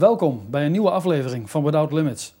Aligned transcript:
Welkom 0.00 0.42
bij 0.50 0.64
een 0.64 0.70
nieuwe 0.72 0.90
aflevering 0.90 1.50
van 1.50 1.64
Without 1.64 1.92
Limits. 1.92 2.34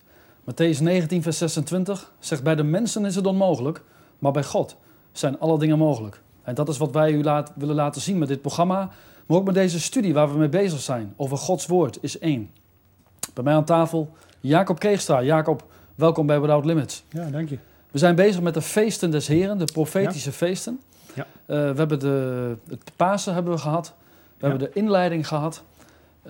Matthäus 0.50 0.78
19, 0.82 1.22
vers 1.22 1.38
26 1.38 2.12
zegt: 2.18 2.42
Bij 2.42 2.54
de 2.54 2.62
mensen 2.62 3.04
is 3.04 3.14
het 3.14 3.26
onmogelijk, 3.26 3.82
maar 4.18 4.32
bij 4.32 4.44
God 4.44 4.76
zijn 5.12 5.38
alle 5.38 5.58
dingen 5.58 5.78
mogelijk. 5.78 6.20
En 6.42 6.54
dat 6.54 6.68
is 6.68 6.78
wat 6.78 6.92
wij 6.92 7.12
u 7.12 7.22
laat, 7.22 7.52
willen 7.54 7.74
laten 7.74 8.00
zien 8.00 8.18
met 8.18 8.28
dit 8.28 8.40
programma, 8.40 8.90
maar 9.26 9.38
ook 9.38 9.44
met 9.44 9.54
deze 9.54 9.80
studie 9.80 10.14
waar 10.14 10.32
we 10.32 10.38
mee 10.38 10.48
bezig 10.48 10.80
zijn 10.80 11.14
over 11.16 11.36
Gods 11.36 11.66
Woord 11.66 11.98
is 12.00 12.18
één. 12.18 12.50
Bij 13.34 13.44
mij 13.44 13.54
aan 13.54 13.64
tafel 13.64 14.10
Jacob 14.40 14.78
Keegstra. 14.78 15.22
Jacob, 15.22 15.64
welkom 15.94 16.26
bij 16.26 16.40
Without 16.40 16.64
Limits. 16.64 17.04
Ja, 17.10 17.24
dank 17.30 17.48
je. 17.48 17.58
We 17.90 17.98
zijn 17.98 18.14
bezig 18.14 18.40
met 18.40 18.54
de 18.54 18.62
feesten 18.62 19.10
des 19.10 19.26
Heren, 19.26 19.58
de 19.58 19.72
profetische 19.72 20.32
feesten. 20.32 20.80
Ja. 21.14 21.26
Eh, 21.46 21.56
we 21.56 21.76
hebben 21.76 21.98
de, 21.98 22.56
het 22.68 22.92
Pasen 22.96 23.34
hebben 23.34 23.52
we 23.52 23.58
gehad. 23.58 23.94
We 24.38 24.46
Ja. 24.46 24.48
hebben 24.48 24.68
de 24.72 24.78
inleiding 24.80 25.28
gehad. 25.28 25.62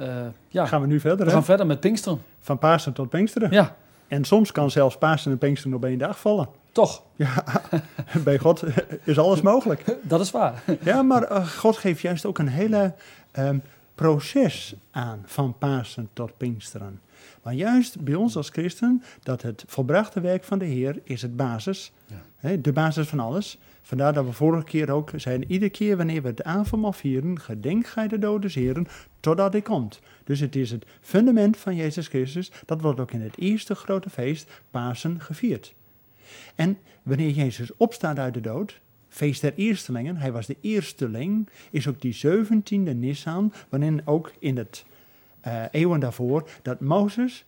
Eh, 0.01 0.27
ja, 0.48 0.67
Gaan 0.67 0.80
we 0.80 0.87
nu 0.87 1.01
verder, 1.01 1.19
we 1.19 1.25
hè? 1.25 1.30
gaan 1.30 1.45
verder 1.45 1.66
met 1.66 1.80
Pinksteren. 1.80 2.23
Van 2.41 2.59
Pasen 2.59 2.93
tot 2.93 3.09
Pinksteren. 3.09 3.51
Ja, 3.51 3.77
En 4.09 4.25
soms 4.25 4.52
kan 4.52 4.70
zelfs 4.70 4.98
Pasen 4.98 5.33
en 5.33 5.38
Pinksteren 5.38 5.77
op 5.77 5.84
één 5.84 5.98
dag 5.98 6.20
vallen. 6.20 6.48
toch. 6.73 7.02
Ja, 7.16 7.45
bij 8.25 8.39
God 8.39 8.62
is 9.05 9.19
alles 9.19 9.41
mogelijk. 9.41 9.84
Dat 10.02 10.20
is 10.20 10.30
waar. 10.30 10.62
Ja, 10.83 11.02
maar 11.02 11.23
eh, 11.23 11.47
God 11.48 11.77
geeft 11.77 12.01
juist 12.01 12.27
ook 12.27 12.39
een 12.39 12.48
hele 12.48 12.95
ehm, 13.33 13.59
proces 13.95 14.75
aan 14.91 15.23
van 15.27 15.55
Pasen 15.59 16.09
tot 16.12 16.37
Pinksteren. 16.37 17.01
Maar 17.42 17.55
juist 17.55 18.01
bij 18.01 18.14
ons 18.14 18.37
als 18.37 18.48
christen, 18.48 19.03
dat 19.23 19.42
het 19.42 19.64
volbrachte 19.67 20.20
werk 20.20 20.45
van 20.45 20.59
de 20.59 20.64
Heer 20.64 21.01
is 21.05 21.23
het 21.23 21.37
basis. 21.37 21.92
Ja. 22.06 22.14
De 22.41 22.73
basis 22.73 23.09
van 23.09 23.21
alles. 23.21 23.59
Vandaar 23.83 24.12
dat 24.12 24.25
we 24.25 24.33
vorige 24.33 24.65
keer 24.65 24.91
ook 24.91 25.11
zeiden, 25.17 25.51
iedere 25.51 25.71
keer 25.71 25.97
wanneer 25.97 26.23
we 26.23 26.29
het 26.29 26.45
avondmaal 26.45 26.93
vieren, 26.93 27.41
gedenk 27.41 27.87
gij 27.87 28.09
de 28.09 28.19
doden 28.19 28.51
heren, 28.51 28.87
totdat 29.21 29.53
hij 29.53 29.62
komt. 29.62 30.01
Dus 30.25 30.41
het 30.41 30.57
is 30.57 30.71
het 30.71 30.87
fundament 31.01 31.57
van 31.57 31.77
Jezus 31.77 32.09
Christus, 32.09 32.53
dat 32.67 32.81
wordt 32.81 33.01
ook 33.01 33.11
in 33.11 33.21
het 33.21 33.39
eerste 33.39 33.75
grote 33.75 34.11
feest, 34.11 34.62
Pasen, 34.71 35.20
gevierd. 35.20 35.75
En 36.55 36.79
wanneer 37.03 37.31
Jezus 37.31 37.77
opstaat 37.77 38.19
uit 38.19 38.34
de 38.34 38.41
dood, 38.41 38.81
feest 39.09 39.41
der 39.41 39.55
eerstelingen, 39.55 40.17
hij 40.17 40.33
was 40.33 40.47
de 40.47 40.57
eersteling, 40.61 41.48
is 41.70 41.89
ook 41.89 42.01
die 42.01 42.19
17e 42.27 42.97
Nissan, 42.97 43.53
waarin 43.69 44.03
ook 44.05 44.33
in 44.39 44.57
het 44.57 44.84
eh, 45.41 45.64
eeuwen 45.70 46.01
daarvoor, 46.01 46.48
dat 46.62 46.81
Mozes, 46.81 47.45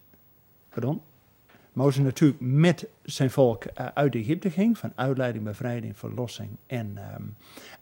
pardon, 0.68 1.00
Mozes 1.72 2.04
natuurlijk 2.04 2.40
met 2.40 2.86
zijn 3.02 3.30
volk 3.30 3.64
eh, 3.64 3.86
uit 3.94 4.14
Egypte 4.14 4.50
ging, 4.50 4.78
van 4.78 4.92
uitleiding, 4.94 5.44
bevrijding, 5.44 5.98
verlossing 5.98 6.48
en 6.66 6.92
ehm, 6.96 7.22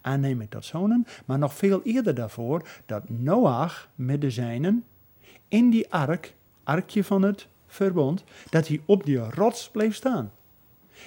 aanneming 0.01 0.49
tot 0.49 0.65
zonen. 0.65 1.05
Maar 1.25 1.37
nog 1.39 1.53
veel 1.53 1.81
eerder 1.83 2.15
daarvoor 2.15 2.67
dat 2.85 3.09
Noach 3.09 3.89
met 3.95 4.21
de 4.21 4.29
zijnen 4.31 4.83
in 5.47 5.69
die 5.69 5.91
ark, 5.93 6.33
arkje 6.63 7.03
van 7.03 7.21
het 7.21 7.47
verbond, 7.67 8.23
dat 8.49 8.67
hij 8.67 8.81
op 8.85 9.03
die 9.05 9.17
rots 9.17 9.69
bleef 9.69 9.95
staan. 9.95 10.31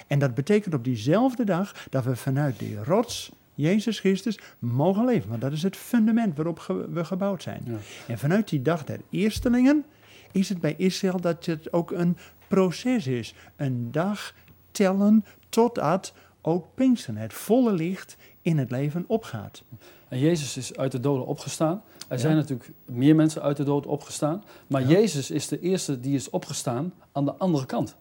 En 0.07 0.19
dat 0.19 0.33
betekent 0.33 0.73
op 0.73 0.83
diezelfde 0.83 1.43
dag 1.43 1.87
dat 1.89 2.03
we 2.03 2.15
vanuit 2.15 2.59
die 2.59 2.83
rots, 2.83 3.31
Jezus 3.53 3.99
Christus, 3.99 4.39
mogen 4.59 5.05
leven. 5.05 5.29
Want 5.29 5.41
dat 5.41 5.51
is 5.51 5.63
het 5.63 5.75
fundament 5.75 6.35
waarop 6.35 6.59
ge- 6.59 6.89
we 6.89 7.05
gebouwd 7.05 7.43
zijn. 7.43 7.61
Ja. 7.65 7.77
En 8.07 8.17
vanuit 8.19 8.49
die 8.49 8.61
dag 8.61 8.83
der 8.83 8.99
eerstelingen 9.09 9.85
is 10.31 10.49
het 10.49 10.59
bij 10.59 10.75
Israël 10.77 11.21
dat 11.21 11.45
het 11.45 11.73
ook 11.73 11.91
een 11.91 12.17
proces 12.47 13.07
is. 13.07 13.33
Een 13.55 13.91
dag 13.91 14.33
tellen 14.71 15.25
totdat 15.49 16.13
ook 16.41 16.65
Pinksteren, 16.75 17.21
het 17.21 17.33
volle 17.33 17.73
licht 17.73 18.15
in 18.41 18.57
het 18.57 18.71
leven 18.71 19.03
opgaat. 19.07 19.63
En 20.07 20.19
Jezus 20.19 20.57
is 20.57 20.77
uit 20.77 20.91
de 20.91 20.99
doden 20.99 21.25
opgestaan. 21.25 21.81
Er 22.07 22.15
Ja. 22.15 22.17
zijn 22.17 22.35
natuurlijk 22.35 22.71
meer 22.85 23.15
mensen 23.15 23.41
uit 23.41 23.57
de 23.57 23.63
dood 23.63 23.85
opgestaan. 23.85 24.43
Maar 24.67 24.81
Ja. 24.81 24.87
Jezus 24.87 25.31
is 25.31 25.47
de 25.47 25.59
eerste 25.59 25.99
die 25.99 26.15
is 26.15 26.29
opgestaan 26.29 26.93
aan 27.11 27.25
de 27.25 27.33
andere 27.35 27.65
kant. 27.65 27.95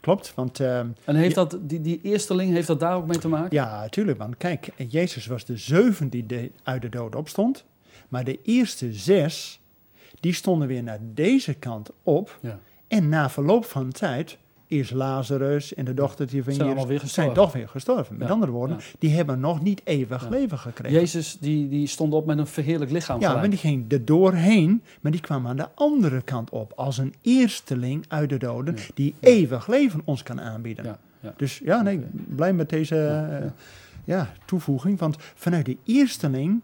Klopt, 0.00 0.34
want 0.34 0.60
ehm, 0.60 0.88
En 1.04 1.14
heeft 1.16 1.34
Ja. 1.34 1.44
dat, 1.44 1.58
die, 1.62 1.80
die 1.80 2.00
eersteling, 2.02 2.52
heeft 2.52 2.66
dat 2.66 2.80
daar 2.80 2.96
ook 2.96 3.06
mee 3.06 3.18
te 3.18 3.28
maken? 3.28 3.48
ja, 3.56 3.80
natuurlijk. 3.80 4.18
Want 4.18 4.36
kijk, 4.36 4.68
Jezus 4.88 5.26
was 5.26 5.44
de 5.44 5.56
zevende 5.56 6.10
die 6.10 6.26
de- 6.26 6.50
uit 6.62 6.82
de 6.82 6.88
dood 6.88 7.14
opstond. 7.14 7.64
Maar 8.08 8.24
de 8.24 8.38
eerste 8.42 8.92
zes, 8.92 9.60
die 10.20 10.32
stonden 10.32 10.68
weer 10.68 10.82
naar 10.82 10.98
deze 11.02 11.54
kant 11.54 11.90
op. 12.02 12.38
Ja. 12.42 12.58
En 12.88 13.08
na 13.08 13.30
verloop 13.30 13.64
van 13.64 13.90
tijd 13.92 14.38
is 14.66 14.90
Lazarus 14.90 15.74
en 15.74 15.84
de 15.84 15.94
dochtertje 15.94 16.42
van 16.44 16.52
Zijn 16.52 16.68
Jezus 16.68 16.84
weer 16.84 17.00
zijn 17.04 17.32
toch 17.32 17.52
weer 17.52 17.68
gestorven. 17.68 18.16
Met 18.18 18.26
Ja, 18.28 18.32
andere 18.34 18.52
woorden, 18.52 18.76
ja. 18.76 18.84
die 18.98 19.10
hebben 19.10 19.40
nog 19.40 19.62
niet 19.62 19.80
eeuwig 19.84 20.22
Ja. 20.22 20.28
leven 20.28 20.58
gekregen. 20.58 20.98
Jezus 20.98 21.38
die, 21.40 21.68
die 21.68 21.86
stond 21.86 22.12
op 22.12 22.26
met 22.26 22.38
een 22.38 22.46
verheerlijk 22.46 22.90
lichaam 22.90 23.20
ja, 23.20 23.26
gelijk. 23.26 23.40
maar 23.40 23.50
die 23.50 23.58
ging 23.58 23.92
er 23.92 24.04
doorheen, 24.04 24.82
maar 25.00 25.12
die 25.12 25.20
kwam 25.20 25.46
aan 25.46 25.56
de 25.56 25.68
andere 25.74 26.22
kant 26.22 26.50
op. 26.50 26.72
Als 26.76 26.98
een 26.98 27.14
eersteling 27.22 28.04
uit 28.08 28.28
de 28.28 28.36
doden 28.38 28.76
die 28.94 29.14
eeuwig 29.20 29.66
leven 29.66 30.00
ons 30.04 30.22
kan 30.22 30.40
aanbieden. 30.40 30.96
Dus 31.36 31.58
ja, 31.64 31.82
nee, 31.82 32.00
blij 32.28 32.52
met 32.52 32.68
deze 32.68 32.94
Ja, 32.94 33.38
eh, 33.38 33.50
ja, 34.04 34.32
toevoeging. 34.46 34.98
Want 34.98 35.16
vanuit 35.34 35.64
de 35.66 35.76
eersteling, 35.84 36.62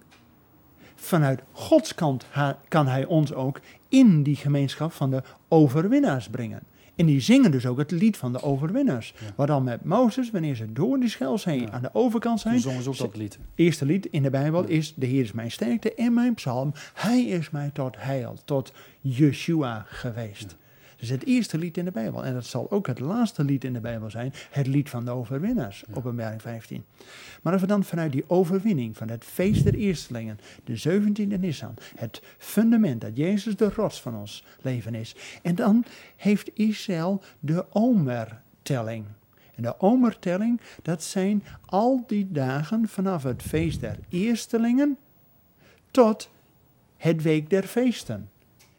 vanuit 1.00 1.42
Gods 1.52 1.94
kant 1.94 2.26
kan 2.68 2.86
hij 2.86 3.04
ons 3.04 3.32
ook 3.34 3.60
in 3.88 4.22
die 4.22 4.36
gemeenschap 4.36 4.92
van 4.92 5.10
de 5.10 5.22
overwinnaars 5.48 6.28
brengen. 6.28 6.62
En 6.96 7.06
die 7.06 7.20
zingen 7.20 7.50
dus 7.50 7.66
ook 7.66 7.78
het 7.78 7.90
lied 7.90 8.16
van 8.16 8.32
de 8.32 8.42
overwinnaars. 8.42 9.14
Ja. 9.20 9.26
Waar 9.36 9.46
dan 9.46 9.64
met 9.64 9.84
Mozes, 9.84 10.30
wanneer 10.30 10.54
ze 10.54 10.72
door 10.72 10.98
die 11.00 11.08
Schelzee 11.08 11.60
Ja. 11.60 11.70
aan 11.70 11.82
de 11.82 11.90
overkant 11.92 12.42
Toen 12.42 12.50
zijn, 12.50 12.62
zongen 12.62 12.82
ze 12.82 12.88
ook 12.90 12.96
dat 12.98 13.16
lied. 13.16 13.38
eerste 13.54 13.84
lied 13.86 14.06
in 14.06 14.22
de 14.22 14.30
Bijbel 14.30 14.62
Ja. 14.62 14.68
is: 14.68 14.94
De 14.94 15.06
Heer 15.06 15.22
is 15.22 15.32
mijn 15.32 15.50
sterkte 15.50 15.94
en 15.94 16.14
mijn 16.14 16.34
psalm. 16.34 16.72
Hij 16.94 17.24
is 17.24 17.50
mij 17.50 17.70
tot 17.72 17.96
heil, 17.98 18.36
tot 18.44 18.72
Yeshua 19.00 19.84
geweest. 19.88 20.56
Dus 21.00 21.08
het 21.08 21.24
eerste 21.26 21.58
lied 21.58 21.76
in 21.76 21.84
de 21.84 21.90
Bijbel. 21.90 22.24
En 22.24 22.34
dat 22.34 22.44
zal 22.44 22.70
ook 22.70 22.86
het 22.86 22.98
laatste 22.98 23.44
lied 23.44 23.64
in 23.64 23.72
de 23.72 23.80
Bijbel 23.80 24.10
zijn: 24.10 24.32
het 24.50 24.66
lied 24.66 24.88
van 24.88 25.04
de 25.04 25.10
overwinnaars, 25.10 25.84
Ja. 25.88 25.94
openbaring 25.94 26.42
15. 26.42 26.84
Maar 27.42 27.52
als 27.52 27.62
we 27.62 27.68
dan 27.68 27.84
vanuit 27.84 28.12
die 28.12 28.24
overwinning 28.26 28.96
van 28.96 29.08
het 29.08 29.24
feest 29.24 29.64
der 29.64 29.74
eerstelingen, 29.74 30.38
de 30.64 30.78
17e 30.78 31.40
Nissan, 31.40 31.74
het 31.96 32.22
fundament 32.38 33.00
dat 33.00 33.16
Jezus 33.16 33.56
de 33.56 33.68
rots 33.68 34.00
van 34.00 34.16
ons 34.16 34.44
leven 34.60 34.94
is. 34.94 35.14
En 35.42 35.54
dan 35.54 35.84
heeft 36.16 36.50
Israël 36.54 37.22
de 37.38 37.64
omertelling. 37.70 39.04
En 39.54 39.62
de 39.62 39.80
omertelling, 39.80 40.60
dat 40.82 41.02
zijn 41.02 41.44
al 41.66 42.04
die 42.06 42.28
dagen 42.30 42.88
vanaf 42.88 43.22
het 43.22 43.42
feest 43.42 43.80
der 43.80 43.98
eerstelingen 44.08 44.98
tot 45.90 46.30
het 46.96 47.22
week 47.22 47.50
der 47.50 47.62
feesten. 47.62 48.30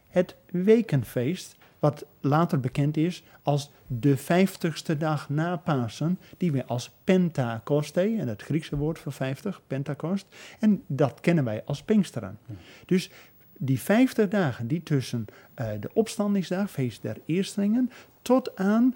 Het 0.07 0.35
wekenfeest, 0.51 1.55
wat 1.81 2.05
later 2.19 2.59
bekend 2.59 2.97
is 2.97 3.23
als 3.43 3.71
de 3.87 4.17
vijftigste 4.17 4.97
dag 4.97 5.29
na 5.29 5.57
Pasen, 5.57 6.19
die 6.37 6.51
we 6.51 6.65
als 6.65 6.91
Pentakoste, 7.03 8.01
en 8.01 8.27
het 8.27 8.41
Griekse 8.41 8.77
woord 8.77 8.99
voor 8.99 9.11
vijftig, 9.11 9.61
Pentakost, 9.67 10.25
en 10.59 10.83
dat 10.87 11.19
kennen 11.19 11.43
wij 11.43 11.63
als 11.65 11.83
Pinksteren. 11.83 12.37
Ja. 12.45 12.53
Dus 12.85 13.11
die 13.57 13.79
vijftig 13.79 14.27
dagen 14.27 14.67
die 14.67 14.83
tussen 14.83 15.25
eh, 15.53 15.67
de 15.79 15.89
opstandingsdag, 15.93 16.71
feest 16.71 17.01
der 17.01 17.17
eerstelingen, 17.25 17.91
tot 18.21 18.55
aan 18.55 18.95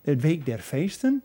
het 0.00 0.20
week 0.20 0.46
der 0.46 0.58
feesten, 0.58 1.22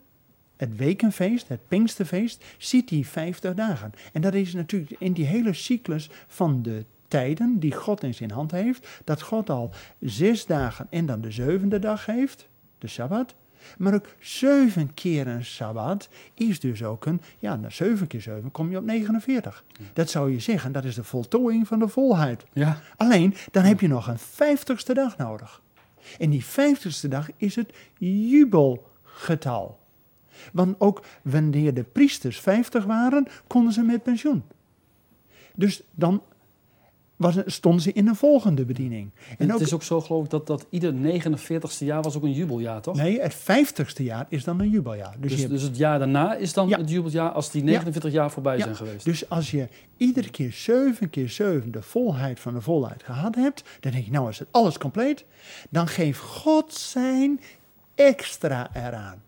het 0.58 0.76
wekenfeest, 0.76 1.48
het 1.48 1.68
Pinksterfeest, 1.68 2.44
ziet 2.58 2.88
die 2.88 3.08
50 3.08 3.54
dagen. 3.54 3.92
En 4.14 4.22
dat 4.22 4.34
is 4.34 4.54
natuurlijk 4.54 4.96
in 5.00 5.14
die 5.14 5.26
hele 5.26 5.54
cyclus 5.54 6.10
van 6.28 6.62
de 6.62 6.86
tijden 7.16 7.60
die 7.60 7.74
God 7.74 8.04
in 8.04 8.14
zijn 8.14 8.32
hand 8.32 8.52
heeft, 8.52 9.02
dat 9.04 9.22
God 9.22 9.50
al 9.50 9.72
zes 10.00 10.46
dagen 10.46 10.88
en 10.90 11.06
dan 11.06 11.22
de 11.22 11.32
zevende 11.32 11.80
dag 11.80 12.06
heeft, 12.06 12.48
de 12.78 12.88
Sabbat. 12.88 13.36
Maar 13.78 13.94
ook 13.94 14.16
zeven 14.20 14.94
keer 14.94 15.28
een 15.28 15.46
Sabbat 15.46 16.10
is 16.34 16.60
dus 16.60 16.84
ook 16.84 17.06
een, 17.06 17.22
ja, 17.40 17.56
na 17.56 17.70
zeven 17.70 18.08
keer 18.08 18.22
zeven 18.22 18.52
kom 18.52 18.70
je 18.70 18.78
op 18.78 18.84
49. 18.84 19.64
Dat 19.94 20.10
zou 20.10 20.32
je 20.32 20.40
zeggen, 20.40 20.72
dat 20.72 20.84
is 20.84 20.96
de 20.96 21.04
voltooiing 21.04 21.68
van 21.68 21.80
de 21.80 21.88
volheid. 21.88 22.46
Ja, 22.54 22.82
Alleen, 22.98 23.36
dan 23.52 23.64
heb 23.64 23.80
je 23.80 23.88
nog 23.88 24.08
een 24.08 24.20
vijftigste 24.20 24.94
dag 24.94 25.18
nodig. 25.18 25.62
En 26.20 26.30
die 26.30 26.46
vijftigste 26.46 27.08
dag 27.08 27.30
is 27.38 27.56
het 27.56 27.74
jubelgetal. 27.98 29.80
Want 30.52 30.76
ook 30.80 31.04
wanneer 31.22 31.74
de 31.74 31.84
priesters 31.84 32.40
50 32.40 32.86
waren, 32.86 33.28
konden 33.48 33.74
ze 33.74 33.82
met 33.82 34.04
pensioen. 34.04 34.44
Dus 35.54 35.84
dan 35.92 36.22
was, 37.16 37.36
stonden 37.46 37.82
ze 37.82 37.92
in 37.94 38.08
een 38.08 38.16
volgende 38.16 38.66
bediening. 38.66 39.12
en 39.30 39.36
En 39.38 39.46
het 39.46 39.56
ook, 39.56 39.62
is 39.62 39.74
ook 39.74 39.84
zo 39.84 40.02
geloof 40.02 40.24
ik 40.24 40.30
dat, 40.30 40.48
dat 40.48 40.66
ieder 40.70 40.94
49ste 40.94 41.86
jaar 41.86 42.02
was 42.02 42.16
ook 42.16 42.24
een 42.24 42.32
jubeljaar, 42.34 42.82
toch? 42.82 42.96
nee, 42.96 43.22
het 43.22 43.34
vijftigste 43.36 44.04
jaar 44.04 44.26
is 44.30 44.44
dan 44.44 44.60
een 44.60 44.70
jubeljaar. 44.70 45.16
Dus, 45.20 45.32
Dus, 45.32 45.40
hebt- 45.40 45.52
dus 45.52 45.62
het 45.62 45.78
jaar 45.78 46.00
daarna 46.00 46.36
is 46.36 46.54
dan 46.54 46.68
Ja. 46.68 46.78
het 46.78 46.90
jubeljaar 46.90 47.32
als 47.32 47.52
die 47.52 47.64
49 47.64 48.12
jaar 48.12 48.32
voorbij 48.32 48.58
Ja. 48.58 48.64
zijn 48.64 48.76
geweest. 48.76 49.06
dus 49.06 49.30
als 49.30 49.52
je 49.52 49.68
iedere 49.98 50.30
keer 50.30 50.52
zeven 50.52 51.10
keer 51.10 51.30
zeven 51.30 51.72
de 51.72 51.82
volheid 51.82 52.40
van 52.40 52.54
de 52.54 52.62
volheid 52.62 53.04
gehad 53.04 53.36
hebt, 53.36 53.64
dan 53.80 53.92
denk 53.92 54.06
je, 54.06 54.12
nou 54.12 54.30
is 54.30 54.40
het 54.40 54.48
alles 54.52 54.78
compleet. 54.78 55.26
Dan 55.70 55.88
geeft 55.88 56.20
God 56.20 56.74
zijn 56.74 57.40
extra 57.96 58.70
eraan. 58.74 59.24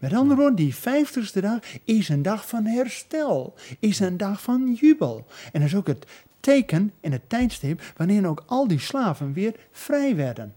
Met 0.00 0.12
andere 0.14 0.40
woorden, 0.40 0.56
die 0.56 0.74
vijftigste 0.74 1.40
dag 1.40 1.58
is 1.84 2.08
een 2.08 2.22
dag 2.22 2.48
van 2.48 2.64
herstel, 2.64 3.54
is 3.78 4.00
een 4.00 4.16
dag 4.16 4.42
van 4.42 4.72
jubel. 4.80 5.26
En 5.52 5.60
dat 5.60 5.68
is 5.68 5.74
ook 5.76 5.86
het 5.86 6.06
teken 6.44 6.92
in 7.00 7.12
het 7.12 7.28
tijdstip 7.28 7.82
wanneer 7.96 8.26
ook 8.26 8.42
al 8.46 8.68
die 8.68 8.78
slaven 8.78 9.32
weer 9.32 9.54
vrij 9.70 10.16
werden. 10.16 10.54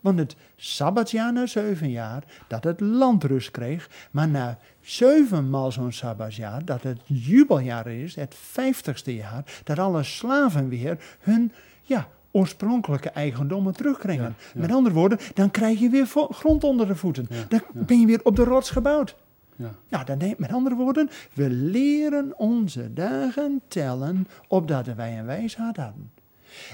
Want 0.00 0.18
het 0.18 0.36
sabbatsjaar 0.56 1.32
na 1.32 1.46
zeven 1.46 1.90
jaar, 1.90 2.24
dat 2.48 2.64
het 2.64 2.80
land 2.80 3.24
rust 3.24 3.50
kreeg, 3.50 3.88
maar 4.10 4.28
na 4.28 4.58
zevenmaal 4.80 5.72
zo'n 5.72 5.92
sabbatsjaar, 5.92 6.64
dat 6.64 6.82
het 6.82 7.00
jubeljaar 7.04 7.86
is, 7.86 8.14
het 8.14 8.34
vijftigste 8.34 9.14
jaar, 9.14 9.44
dat 9.64 9.78
alle 9.78 10.02
slaven 10.02 10.68
weer 10.68 11.16
hun 11.20 11.52
ja, 11.82 12.08
oorspronkelijke 12.30 13.10
eigendommen 13.10 13.72
terugkrijgen. 13.72 14.24
Ja, 14.38 14.44
ja. 14.54 14.60
Met 14.60 14.72
andere 14.72 14.94
woorden, 14.94 15.18
dan 15.34 15.50
krijg 15.50 15.80
je 15.80 15.88
weer 15.88 16.06
grond 16.30 16.64
onder 16.64 16.86
de 16.86 16.96
voeten. 16.96 17.26
Ja, 17.30 17.44
dan 17.48 17.60
ben 17.72 18.00
je 18.00 18.06
weer 18.06 18.20
op 18.22 18.36
de 18.36 18.44
rots 18.44 18.70
gebouwd. 18.70 19.16
Ja. 19.60 20.04
Nou, 20.04 20.18
neemt, 20.18 20.38
met 20.38 20.52
andere 20.52 20.74
woorden, 20.74 21.10
we 21.32 21.50
leren 21.50 22.38
onze 22.38 22.92
dagen 22.92 23.60
tellen 23.68 24.26
opdat 24.48 24.86
wij 24.86 25.18
een 25.18 25.24
wijsheid 25.24 25.76
hadden. 25.76 26.10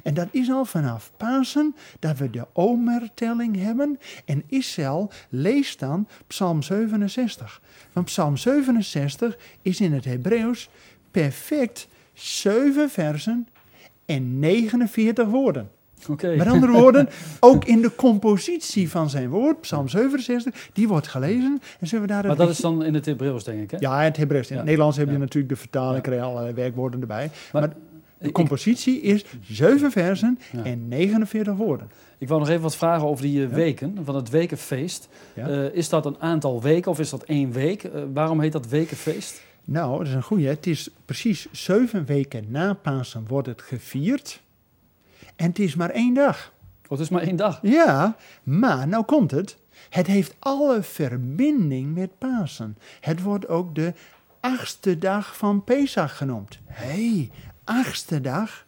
En 0.02 0.14
dat 0.14 0.28
is 0.30 0.50
al 0.50 0.64
vanaf 0.64 1.12
Pasen 1.16 1.74
dat 1.98 2.18
we 2.18 2.30
de 2.30 2.46
omertelling 2.52 3.56
hebben. 3.56 3.98
En 4.24 4.42
Israël 4.46 5.10
leest 5.28 5.78
dan 5.78 6.08
Psalm 6.26 6.62
67. 6.62 7.62
Want 7.92 8.06
Psalm 8.06 8.36
67 8.36 9.38
is 9.62 9.80
in 9.80 9.92
het 9.92 10.04
Hebreeuws 10.04 10.68
perfect 11.10 11.88
zeven 12.12 12.90
versen 12.90 13.48
en 14.04 14.38
49 14.38 15.28
woorden. 15.28 15.70
Oké. 16.08 16.36
Met 16.36 16.46
andere 16.46 16.72
woorden, 16.72 17.08
ook 17.40 17.64
in 17.64 17.80
de 17.82 17.94
compositie 17.94 18.90
van 18.90 19.10
zijn 19.10 19.28
woord, 19.28 19.60
Psalm 19.60 19.88
67, 19.88 20.68
die 20.72 20.88
wordt 20.88 21.06
gelezen. 21.08 21.60
En 21.80 21.86
zullen 21.86 22.06
we 22.06 22.12
daar 22.12 22.26
Maar 22.26 22.36
dat 22.36 22.48
is 22.48 22.58
dan 22.58 22.84
in 22.84 22.94
het 22.94 23.06
Hebreeuws, 23.06 23.44
denk 23.44 23.62
ik, 23.62 23.70
hè? 23.70 23.76
ja, 23.80 24.00
het 24.02 24.16
Hebreeuws. 24.16 24.50
In 24.50 24.56
het. 24.56 24.64
Nederlands 24.64 24.96
heb 24.96 25.06
je 25.06 25.12
Ja. 25.12 25.18
natuurlijk 25.18 25.52
de 25.52 25.58
vertaling, 25.60 26.02
krijg 26.02 26.20
je 26.20 26.26
allerlei 26.26 26.54
werkwoorden 26.54 27.00
erbij. 27.00 27.30
Maar 27.52 27.62
Maar, 27.62 27.72
de 28.18 28.32
compositie 28.32 29.00
is 29.00 29.24
zeven 29.48 29.90
versen 29.90 30.38
Ja. 30.52 30.64
en 30.64 30.88
49 30.88 31.54
woorden. 31.56 31.90
Ik 32.18 32.28
wou 32.28 32.40
nog 32.40 32.48
even 32.48 32.62
wat 32.62 32.76
vragen 32.76 33.06
over 33.08 33.24
die 33.24 33.44
eh, 33.44 33.50
weken, 33.52 33.98
van 34.04 34.14
het 34.14 34.30
wekenfeest. 34.30 35.08
Eh, 35.34 35.74
is 35.74 35.88
dat 35.88 36.06
een 36.06 36.16
aantal 36.18 36.62
weken 36.62 36.90
of 36.90 36.98
is 36.98 37.10
dat 37.10 37.22
één 37.22 37.52
week? 37.52 37.84
Eh, 37.84 38.02
waarom 38.12 38.40
heet 38.40 38.52
dat 38.52 38.68
wekenfeest? 38.68 39.42
Nou, 39.64 39.98
dat 39.98 40.06
is 40.06 40.12
een 40.14 40.22
goeie. 40.22 40.46
Het 40.48 40.66
is 40.66 40.90
precies 41.04 41.46
zeven 41.52 42.04
weken 42.04 42.44
na 42.48 42.72
Pasen 42.74 43.24
wordt 43.28 43.46
het 43.48 43.62
gevierd. 43.62 44.42
En 45.36 45.46
het 45.46 45.58
is 45.58 45.74
maar 45.74 45.90
één 45.90 46.14
dag. 46.14 46.52
Oh, 46.84 46.90
het 46.90 47.00
is 47.00 47.08
maar 47.08 47.22
één 47.22 47.36
dag. 47.36 47.58
Ja, 47.62 48.16
maar 48.42 48.88
nou 48.88 49.04
komt 49.04 49.30
het. 49.30 49.56
Het 49.90 50.06
heeft 50.06 50.34
alle 50.38 50.82
verbinding 50.82 51.94
met 51.94 52.18
Pasen. 52.18 52.78
Het 53.00 53.22
wordt 53.22 53.48
ook 53.48 53.74
de 53.74 53.94
achtste 54.40 54.98
dag 54.98 55.36
van 55.36 55.64
Pesach 55.64 56.16
genoemd. 56.16 56.58
Hé, 56.64 56.86
hey, 56.86 57.30
achtste 57.64 58.20
dag. 58.20 58.66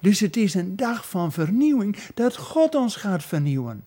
Dus 0.00 0.20
het 0.20 0.36
is 0.36 0.54
een 0.54 0.76
dag 0.76 1.08
van 1.08 1.32
vernieuwing 1.32 1.96
dat 2.14 2.36
God 2.36 2.74
ons 2.74 2.96
gaat 2.96 3.24
vernieuwen. 3.24 3.84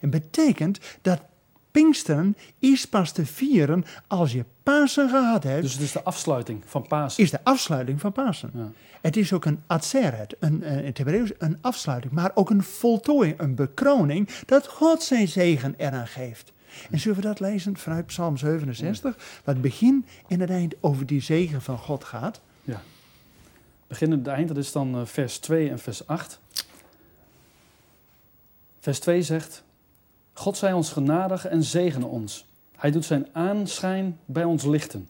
En 0.00 0.10
betekent 0.10 0.80
dat 1.02 1.22
Pinksteren 1.70 2.36
is 2.58 2.86
pas 2.86 3.12
te 3.12 3.26
vieren 3.26 3.84
als 4.06 4.32
je 4.32 4.44
Pasen 4.62 5.08
gehad 5.08 5.42
hebt, 5.42 5.62
Dus 5.62 5.72
het 5.72 5.82
is 5.82 5.92
de 5.92 6.02
afsluiting 6.02 6.62
van 6.66 6.86
Pasen. 6.86 7.22
is 7.22 7.30
de 7.30 7.44
afsluiting 7.44 8.00
van 8.00 8.12
Pasen. 8.12 8.50
Ja. 8.54 8.70
Het 9.00 9.16
is 9.16 9.32
ook 9.32 9.44
een 9.44 9.62
atzeret, 9.66 10.34
een, 10.38 10.62
eh, 10.62 10.78
in 10.78 10.84
het 10.84 10.98
Hebreeuws 10.98 11.32
een 11.38 11.58
afsluiting, 11.60 12.12
maar 12.12 12.30
ook 12.34 12.50
een 12.50 12.62
voltooiing, 12.62 13.40
een 13.40 13.54
bekroning, 13.54 14.28
dat 14.46 14.66
God 14.66 15.02
zijn 15.02 15.28
zegen 15.28 15.74
eraan 15.76 16.06
geeft. 16.06 16.52
En 16.90 16.98
zullen 16.98 17.16
we 17.16 17.22
dat 17.22 17.40
lezen 17.40 17.76
vanuit 17.76 18.06
Psalm 18.06 18.36
67, 18.36 19.16
wat 19.44 19.54
het 19.54 19.60
begin 19.60 20.06
en 20.28 20.40
het 20.40 20.50
eind 20.50 20.74
over 20.80 21.06
die 21.06 21.20
zegen 21.22 21.62
van 21.62 21.78
God 21.78 22.04
gaat? 22.04 22.40
Begin 23.86 24.12
en 24.12 24.18
het 24.18 24.26
eind, 24.26 24.48
dat 24.48 24.56
is 24.56 24.72
dan 24.72 24.94
eh, 24.94 25.00
vers 25.04 25.38
2 25.38 25.70
en 25.70 25.78
vers 25.78 26.06
8. 26.06 26.40
Vers 28.80 29.00
2 29.00 29.22
zegt: 29.22 29.62
God 30.40 30.56
zij 30.56 30.72
ons 30.72 30.92
genadig 30.92 31.46
en 31.46 31.62
zegene 31.64 32.06
ons. 32.06 32.46
Hij 32.76 32.90
doet 32.90 33.04
zijn 33.04 33.26
aanschijn 33.32 34.18
bij 34.24 34.44
ons 34.44 34.64
lichten. 34.64 35.08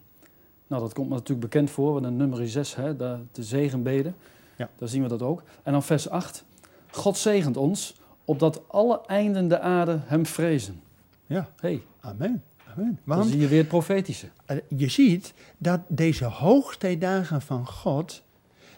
Nou, 0.67 0.81
dat 0.81 0.93
komt 0.93 1.09
me 1.09 1.13
natuurlijk 1.13 1.39
bekend 1.51 1.69
voor, 1.69 1.93
want 1.93 2.05
in 2.05 2.17
nummer 2.17 2.49
6, 2.49 2.75
hè, 2.75 2.95
de, 2.95 3.17
de 3.31 3.43
zegenbeden, 3.43 4.15
Ja. 4.55 4.69
daar 4.75 4.87
zien 4.87 5.01
we 5.01 5.07
dat 5.07 5.21
ook. 5.21 5.43
En 5.63 5.71
dan 5.71 5.83
vers 5.83 6.09
8: 6.09 6.43
God 6.91 7.17
zegent 7.17 7.57
ons, 7.57 7.95
opdat 8.25 8.61
alle 8.67 9.01
einden 9.05 9.47
de 9.47 9.59
aarde 9.59 9.99
hem 10.03 10.25
vrezen. 10.25 10.81
Ja, 11.25 11.49
hey, 11.59 11.81
amen. 11.99 12.43
amen. 12.77 12.99
dan 13.05 13.23
zie 13.25 13.39
je 13.39 13.47
weer 13.47 13.59
het 13.59 13.67
profetische. 13.67 14.27
eh, 14.45 14.57
je 14.67 14.89
ziet 14.89 15.33
dat 15.57 15.79
deze 15.87 16.25
hoogtijdagen 16.25 17.41
van 17.41 17.67
God, 17.67 18.23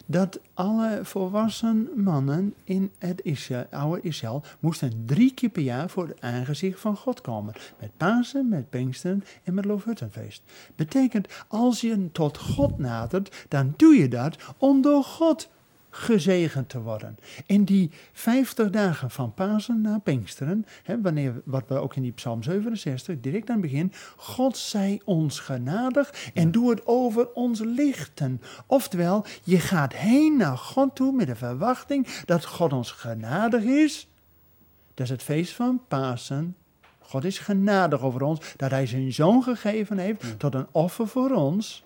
dat 0.06 0.40
alle 0.54 1.00
volwassen 1.02 1.88
mannen 1.94 2.54
in 2.64 2.90
het 2.98 3.22
oude 3.70 4.00
Israël 4.00 4.42
moesten 4.60 5.02
drie 5.06 5.34
keer 5.34 5.48
per 5.48 5.62
jaar 5.62 5.90
voor 5.90 6.08
het 6.08 6.20
aangezicht 6.20 6.80
van 6.80 6.96
God 6.96 7.20
komen. 7.20 7.54
Met 7.80 7.90
Pasen, 7.96 8.48
met 8.48 8.70
Pinksteren 8.70 9.24
en 9.42 9.54
met 9.54 9.64
Loofhuttenfeest. 9.64 10.42
Betekent, 10.76 11.28
als 11.48 11.80
je 11.80 12.08
tot 12.12 12.38
God 12.38 12.78
nadert, 12.78 13.46
dan 13.48 13.74
doe 13.76 13.94
je 13.94 14.08
dat 14.08 14.36
om 14.58 14.82
door 14.82 15.04
God 15.04 15.48
gezegend 15.94 16.68
te 16.68 16.80
worden. 16.80 17.18
In 17.46 17.64
die 17.64 17.90
50 18.12 18.70
dagen 18.70 19.10
van 19.10 19.34
Pasen 19.34 19.80
naar 19.80 20.00
Pinksteren, 20.00 20.66
hè, 20.82 21.00
wanneer, 21.00 21.42
wat 21.44 21.64
we 21.68 21.74
ook 21.74 21.96
in 21.96 22.02
die 22.02 22.12
Psalm 22.12 22.42
67, 22.42 23.20
direct 23.20 23.48
aan 23.48 23.60
het 23.60 23.70
begin, 23.70 23.92
God 24.16 24.56
zij 24.56 25.00
ons 25.04 25.38
genadig 25.40 26.30
en 26.34 26.50
doe 26.50 26.70
het 26.70 26.86
over 26.86 27.32
ons 27.32 27.60
lichten. 27.60 28.40
Oftewel, 28.66 29.24
je 29.42 29.58
gaat 29.58 29.92
heen 29.92 30.36
naar 30.36 30.58
God 30.58 30.94
toe 30.94 31.12
met 31.12 31.26
de 31.26 31.36
verwachting 31.36 32.06
dat 32.24 32.44
God 32.44 32.72
ons 32.72 32.90
genadig 32.90 33.62
is. 33.62 34.08
Dat 34.94 35.06
is 35.06 35.12
het 35.12 35.22
feest 35.22 35.52
van 35.52 35.80
Pasen. 35.88 36.56
God 36.98 37.24
is 37.24 37.38
genadig 37.38 38.00
over 38.00 38.22
ons, 38.22 38.40
dat 38.56 38.70
Hij 38.70 38.86
zijn 38.86 39.12
zoon 39.12 39.42
gegeven 39.42 39.98
heeft 39.98 40.38
tot 40.38 40.54
een 40.54 40.66
offer 40.72 41.08
voor 41.08 41.30
ons. 41.30 41.83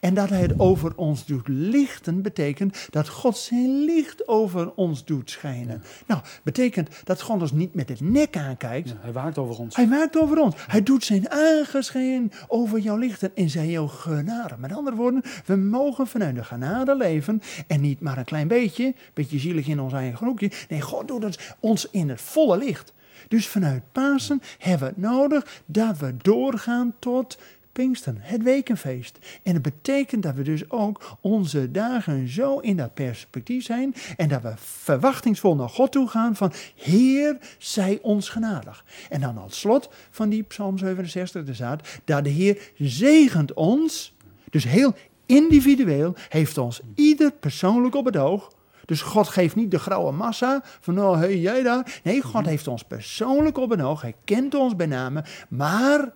En 0.00 0.14
dat 0.14 0.28
hij 0.28 0.40
het 0.40 0.58
over 0.58 0.92
ons 0.96 1.26
doet 1.26 1.48
lichten, 1.48 2.22
betekent 2.22 2.88
dat 2.90 3.08
God 3.08 3.36
zijn 3.36 3.84
licht 3.84 4.28
over 4.28 4.72
ons 4.74 5.04
doet 5.04 5.30
schijnen. 5.30 5.82
Nou, 6.06 6.20
betekent 6.42 6.88
dat 7.04 7.22
God 7.22 7.40
ons 7.40 7.52
niet 7.52 7.74
met 7.74 7.88
het 7.88 8.00
nek 8.00 8.36
aankijkt. 8.36 8.88
Ja, 8.88 8.96
hij 9.00 9.12
waakt 9.12 9.38
over 9.38 9.58
ons. 9.58 9.76
Hij 9.76 9.88
waakt 9.88 10.18
over 10.18 10.38
ons. 10.38 10.54
Hij 10.66 10.82
doet 10.82 11.04
zijn 11.04 11.30
aangeschijn 11.30 12.32
over 12.48 12.78
jouw 12.78 12.96
lichten 12.96 13.36
en 13.36 13.50
zijn 13.50 13.70
jouw 13.70 13.86
genade. 13.86 14.56
Met 14.58 14.72
andere 14.72 14.96
woorden, 14.96 15.22
we 15.46 15.56
mogen 15.56 16.06
vanuit 16.06 16.34
de 16.34 16.44
genade 16.44 16.96
leven 16.96 17.42
en 17.66 17.80
niet 17.80 18.00
maar 18.00 18.18
een 18.18 18.24
klein 18.24 18.48
beetje, 18.48 18.94
beetje 19.14 19.38
zielig 19.38 19.66
in 19.66 19.80
ons 19.80 19.92
eigen 19.92 20.16
groepje. 20.16 20.50
Nee, 20.68 20.80
God 20.80 21.08
doet 21.08 21.24
ons, 21.24 21.38
ons 21.60 21.90
in 21.90 22.08
het 22.08 22.20
volle 22.20 22.58
licht. 22.58 22.92
Dus 23.28 23.46
vanuit 23.46 23.82
Pasen 23.92 24.42
hebben 24.58 24.88
we 24.88 24.94
het 24.94 25.12
nodig 25.12 25.62
dat 25.66 25.98
we 25.98 26.16
doorgaan 26.16 26.94
tot 26.98 27.38
Pinksteren, 27.72 28.20
het 28.20 28.42
wekenfeest. 28.42 29.18
En 29.42 29.52
het 29.54 29.62
betekent 29.62 30.22
dat 30.22 30.34
we 30.34 30.42
dus 30.42 30.70
ook 30.70 31.16
onze 31.20 31.70
dagen 31.70 32.28
zo 32.28 32.58
in 32.58 32.76
dat 32.76 32.94
perspectief 32.94 33.64
zijn 33.64 33.94
en 34.16 34.28
dat 34.28 34.42
we 34.42 34.52
verwachtingsvol 34.56 35.54
naar 35.56 35.68
God 35.68 35.92
toe 35.92 36.08
gaan 36.08 36.36
van 36.36 36.52
Heer, 36.74 37.38
zij 37.58 37.98
ons 38.02 38.28
genadig. 38.28 38.84
En 39.08 39.20
dan 39.20 39.38
als 39.38 39.60
slot 39.60 39.88
van 40.10 40.28
die 40.28 40.42
Psalm 40.42 40.78
67 40.78 41.48
er 41.48 41.54
staat 41.54 42.00
dat 42.04 42.24
de 42.24 42.30
Heer 42.30 42.72
zegent 42.78 43.54
ons, 43.54 44.14
dus 44.50 44.64
heel 44.64 44.94
individueel, 45.26 46.14
heeft 46.28 46.58
ons 46.58 46.80
ieder 46.94 47.32
persoonlijk 47.32 47.94
op 47.94 48.04
het 48.04 48.16
oog. 48.16 48.52
Dus 48.84 49.02
God 49.02 49.28
geeft 49.28 49.56
niet 49.56 49.70
de 49.70 49.78
grauwe 49.78 50.12
massa 50.12 50.62
van, 50.80 51.00
oh, 51.00 51.18
hey, 51.18 51.38
jij 51.38 51.62
daar. 51.62 52.00
Nee, 52.02 52.22
God 52.22 52.46
heeft 52.46 52.68
ons 52.68 52.82
persoonlijk 52.82 53.58
op 53.58 53.70
het 53.70 53.82
oog. 53.82 54.02
Hij 54.02 54.14
kent 54.24 54.54
ons 54.54 54.76
bij 54.76 54.86
name, 54.86 55.24
maar 55.48 56.12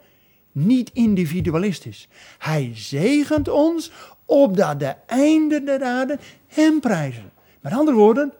niet 0.54 0.90
individualistisch. 0.92 2.08
Hij 2.38 2.70
zegent 2.74 3.48
ons 3.48 3.90
opdat 4.24 4.78
de 4.78 4.94
einden 5.06 5.64
der 5.64 5.82
aarde 5.82 6.18
hem 6.46 6.80
prijzen. 6.80 7.32
Met 7.60 7.72
andere 7.72 7.96
woorden, 7.96 8.32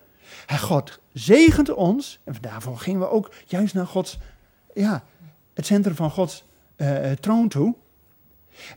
hij 0.47 0.59
God 0.59 0.99
zegent 1.12 1.75
ons, 1.75 2.21
en 2.25 2.35
daarvoor 2.40 2.78
gingen 2.78 3.00
we 3.00 3.11
ook 3.11 3.30
juist 3.47 3.75
naar 3.75 3.87
Gods, 3.87 4.18
ja, 4.75 5.04
het 5.54 5.66
centrum 5.66 5.94
van 5.94 6.11
Gods 6.11 6.44
eh, 6.76 7.11
troon 7.11 7.49
toe. 7.49 7.75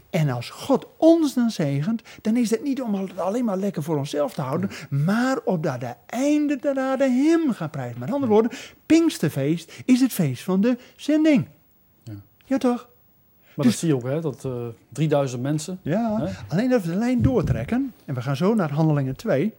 En 0.10 0.30
als 0.30 0.50
God 0.50 0.88
ons 0.98 1.34
dan 1.34 1.50
zegent, 1.50 2.02
dan 2.22 2.38
is 2.38 2.50
het 2.50 2.64
niet 2.64 2.82
om 2.82 2.96
het 2.96 3.20
alleen 3.20 3.46
maar 3.46 3.58
lekker 3.58 3.84
voor 3.84 3.98
onszelf 3.98 4.34
te 4.34 4.42
houden, 4.42 4.70
maar 4.90 5.38
opdat 5.44 5.80
de 5.80 5.94
einde 6.06 6.56
der 6.56 6.80
aarde 6.80 7.10
hem 7.10 7.52
gaat 7.52 7.72
prijzen. 7.72 8.00
Met 8.00 8.12
andere 8.12 8.32
woorden, 8.32 8.52
Pinksterfeest 8.86 9.74
is 9.86 10.02
het 10.02 10.14
feest 10.14 10.44
van 10.44 10.62
de 10.62 10.78
zending. 10.96 11.48
Ja. 12.04 12.14
Ja, 12.46 12.58
toch? 12.58 12.90
Maar 13.58 13.66
Dus- 13.66 13.74
dat 13.76 13.84
zie 13.84 13.88
je 13.90 13.96
ook, 13.96 14.04
hè, 14.04 14.22
dat 14.22 14.46
eh 14.46 14.68
3000 14.90 15.42
mensen. 15.42 15.80
Ja, 15.82 16.18
Hè? 16.26 16.34
alleen 16.48 16.70
dat 16.70 16.82
we 16.84 16.92
de 16.92 16.96
lijn 16.98 17.22
doortrekken, 17.22 17.94
en 18.06 18.14
we 18.16 18.22
gaan 18.22 18.36
zo 18.36 18.54
naar 18.54 18.72
Handelingen 18.72 19.16
2. 19.16 19.54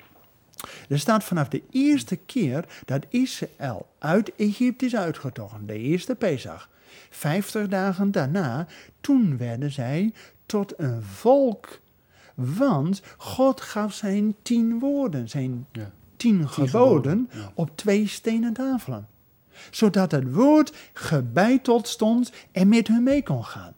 Er 0.89 0.99
staat 0.99 1.25
vanaf 1.25 1.49
de 1.49 1.63
eerste 1.71 2.17
keer 2.17 2.65
dat 2.85 3.07
Israël 3.09 3.87
uit 3.99 4.33
Egypte 4.37 4.85
is 4.85 4.97
uitgetogen, 4.97 5.67
de 5.67 5.79
eerste 5.79 6.15
Pesach. 6.15 6.69
Vijftig 7.11 7.69
dagen 7.69 8.11
daarna, 8.11 8.67
toen 9.01 9.37
werden 9.37 9.73
zij 9.73 10.13
tot 10.47 10.73
een 10.77 11.03
volk 11.03 11.81
Want 12.35 13.03
God 13.17 13.61
gaf 13.61 13.93
zijn 13.93 14.35
tien 14.43 14.79
woorden, 14.79 15.29
zijn 15.29 15.67
Ja. 15.73 15.91
tien 16.17 16.49
geboden, 16.49 17.29
Ja. 17.33 17.53
op 17.55 17.77
twee 17.77 18.07
stenen 18.09 18.53
tafelen. 18.53 19.07
Zodat 19.71 20.11
het 20.11 20.33
woord 20.35 20.73
gebeiteld 20.93 21.89
stond 21.89 22.33
en 22.53 22.69
met 22.69 22.89
hun 22.89 23.03
mee 23.03 23.23
kon 23.23 23.45
gaan. 23.45 23.73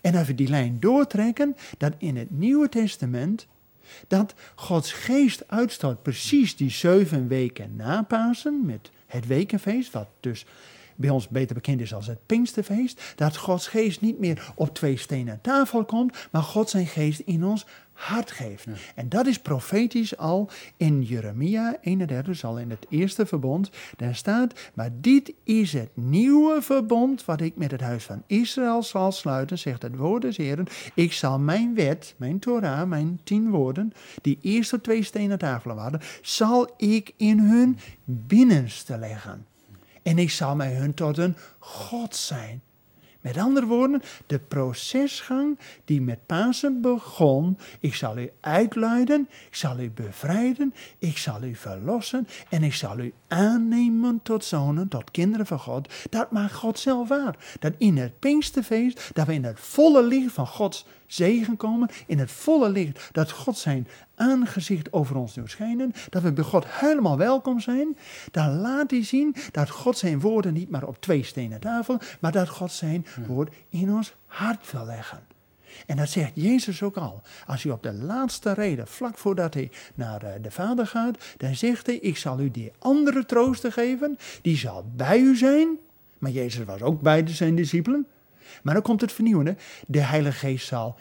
En 0.00 0.14
als 0.14 0.26
we 0.26 0.34
die 0.34 0.48
lijn 0.48 0.76
doortrekken, 0.80 1.56
dat 1.78 1.94
in 1.98 2.16
het 2.16 2.30
Nieuwe 2.30 2.68
Testament, 2.68 3.46
dat 4.06 4.34
Gods 4.54 4.92
geest 4.92 5.44
uitstort 5.46 6.02
precies 6.02 6.56
die 6.56 6.70
zeven 6.70 7.28
weken 7.28 7.76
na 7.76 8.02
Pasen, 8.02 8.66
met 8.66 8.90
het 9.06 9.26
wekenfeest, 9.26 9.92
wat 9.92 10.08
dus 10.20 10.46
bij 10.98 11.10
ons 11.10 11.28
beter 11.28 11.54
bekend 11.54 11.80
is 11.80 11.94
als 11.94 12.06
het 12.06 12.26
Pinksterfeest, 12.26 13.12
dat 13.16 13.36
Gods 13.36 13.66
geest 13.66 14.00
niet 14.00 14.18
meer 14.18 14.52
op 14.54 14.74
twee 14.74 14.96
stenen 14.96 15.40
tafel 15.40 15.84
komt, 15.84 16.28
maar 16.30 16.42
God 16.42 16.70
zijn 16.70 16.86
geest 16.86 17.20
in 17.20 17.44
ons 17.44 17.66
hart 17.92 18.30
geeft. 18.30 18.66
En 18.94 19.08
dat 19.08 19.26
is 19.26 19.38
profetisch 19.38 20.16
al 20.16 20.50
in 20.76 21.02
Jeremia 21.02 21.76
31, 21.80 22.44
al 22.44 22.58
in 22.58 22.70
het 22.70 22.86
eerste 22.88 23.26
verbond. 23.26 23.70
Daar 23.96 24.14
staat, 24.14 24.70
maar 24.74 24.90
dit 25.00 25.32
is 25.44 25.72
het 25.72 25.90
nieuwe 25.94 26.62
verbond 26.62 27.24
wat 27.24 27.40
ik 27.40 27.56
met 27.56 27.70
het 27.70 27.80
huis 27.80 28.04
van 28.04 28.22
Israël 28.26 28.82
zal 28.82 29.12
sluiten, 29.12 29.58
zegt 29.58 29.82
het 29.82 29.96
woord 29.96 30.22
des 30.22 30.36
Heren. 30.36 30.66
Ik 30.94 31.12
zal 31.12 31.38
mijn 31.38 31.74
wet, 31.74 32.14
mijn 32.16 32.38
Torah, 32.38 32.88
mijn 32.88 33.20
tien 33.24 33.50
woorden, 33.50 33.92
die 34.22 34.38
eerst 34.42 34.72
op 34.72 34.82
twee 34.82 35.02
stenen 35.02 35.38
tafelen 35.38 35.76
waren, 35.76 36.00
zal 36.22 36.74
ik 36.76 37.14
in 37.16 37.38
hun 37.38 37.78
binnenste 38.04 38.98
leggen. 38.98 39.46
En 40.08 40.18
ik 40.18 40.30
zal 40.30 40.56
mij 40.56 40.74
hun 40.74 40.94
tot 40.94 41.18
een 41.18 41.36
God 41.58 42.16
zijn. 42.16 42.62
Met 43.20 43.36
andere 43.36 43.66
woorden, 43.66 44.02
de 44.26 44.38
procesgang 44.38 45.58
die 45.84 46.00
met 46.00 46.26
Pasen 46.26 46.80
begon. 46.80 47.58
Ik 47.80 47.94
zal 47.94 48.18
u 48.18 48.30
uitluiden, 48.40 49.28
ik 49.48 49.54
zal 49.54 49.78
u 49.78 49.90
bevrijden, 49.90 50.74
ik 50.98 51.18
zal 51.18 51.42
u 51.42 51.54
verlossen 51.54 52.28
en 52.48 52.62
ik 52.62 52.74
zal 52.74 52.98
u 52.98 53.12
aannemen 53.28 54.20
tot 54.22 54.44
zonen, 54.44 54.88
tot 54.88 55.10
kinderen 55.10 55.46
van 55.46 55.58
God. 55.58 55.92
Dat 56.10 56.30
maakt 56.30 56.54
God 56.54 56.78
zelf 56.78 57.08
waar. 57.08 57.56
Dat 57.58 57.72
in 57.78 57.96
het 57.96 58.18
Pinksterfeest, 58.18 59.10
dat 59.12 59.26
we 59.26 59.34
in 59.34 59.44
het 59.44 59.60
volle 59.60 60.02
licht 60.02 60.32
van 60.32 60.46
Gods 60.46 60.86
zegen 61.08 61.56
komen, 61.56 61.88
in 62.06 62.18
het 62.18 62.30
volle 62.30 62.68
licht 62.68 63.08
dat 63.12 63.30
God 63.30 63.58
zijn 63.58 63.88
aangezicht 64.14 64.92
over 64.92 65.16
ons 65.16 65.34
doet 65.34 65.50
schijnen, 65.50 65.92
dat 66.10 66.22
we 66.22 66.32
bij 66.32 66.44
God 66.44 66.64
helemaal 66.66 67.16
welkom 67.16 67.60
zijn, 67.60 67.96
dan 68.30 68.60
laat 68.60 68.90
hij 68.90 69.04
zien 69.04 69.34
dat 69.52 69.70
God 69.70 69.98
zijn 69.98 70.20
woorden 70.20 70.52
niet 70.52 70.70
maar 70.70 70.86
op 70.86 71.00
twee 71.00 71.22
stenen 71.22 71.60
tafel, 71.60 71.98
maar 72.20 72.32
dat 72.32 72.48
God 72.48 72.72
zijn 72.72 73.06
woord 73.26 73.54
in 73.68 73.92
ons 73.92 74.14
hart 74.26 74.72
wil 74.72 74.84
leggen. 74.84 75.26
En 75.86 75.96
dat 75.96 76.08
zegt 76.08 76.32
Jezus 76.34 76.82
ook 76.82 76.96
al. 76.96 77.22
Als 77.46 77.64
u 77.64 77.70
op 77.70 77.82
de 77.82 77.92
laatste 77.92 78.52
reden, 78.52 78.86
vlak 78.88 79.18
voordat 79.18 79.54
hij 79.54 79.70
naar 79.94 80.22
eh, 80.22 80.42
de 80.42 80.50
Vader 80.50 80.86
gaat, 80.86 81.18
dan 81.36 81.54
zegt 81.56 81.86
hij, 81.86 81.96
ik 81.96 82.16
zal 82.16 82.40
u 82.40 82.50
die 82.50 82.72
andere 82.78 83.26
troosten 83.26 83.72
geven, 83.72 84.18
die 84.42 84.56
zal 84.56 84.84
bij 84.96 85.20
u 85.20 85.36
zijn. 85.36 85.68
Maar 86.18 86.30
Jezus 86.30 86.64
was 86.64 86.82
ook 86.82 87.00
bij 87.00 87.26
zijn 87.26 87.54
discipelen. 87.54 88.06
Maar 88.62 88.74
dan 88.74 88.82
komt 88.82 89.00
het 89.00 89.12
vernieuwende, 89.12 89.56
de 89.86 90.00
Heilige 90.00 90.38
Geest 90.38 90.66
zal 90.66 90.96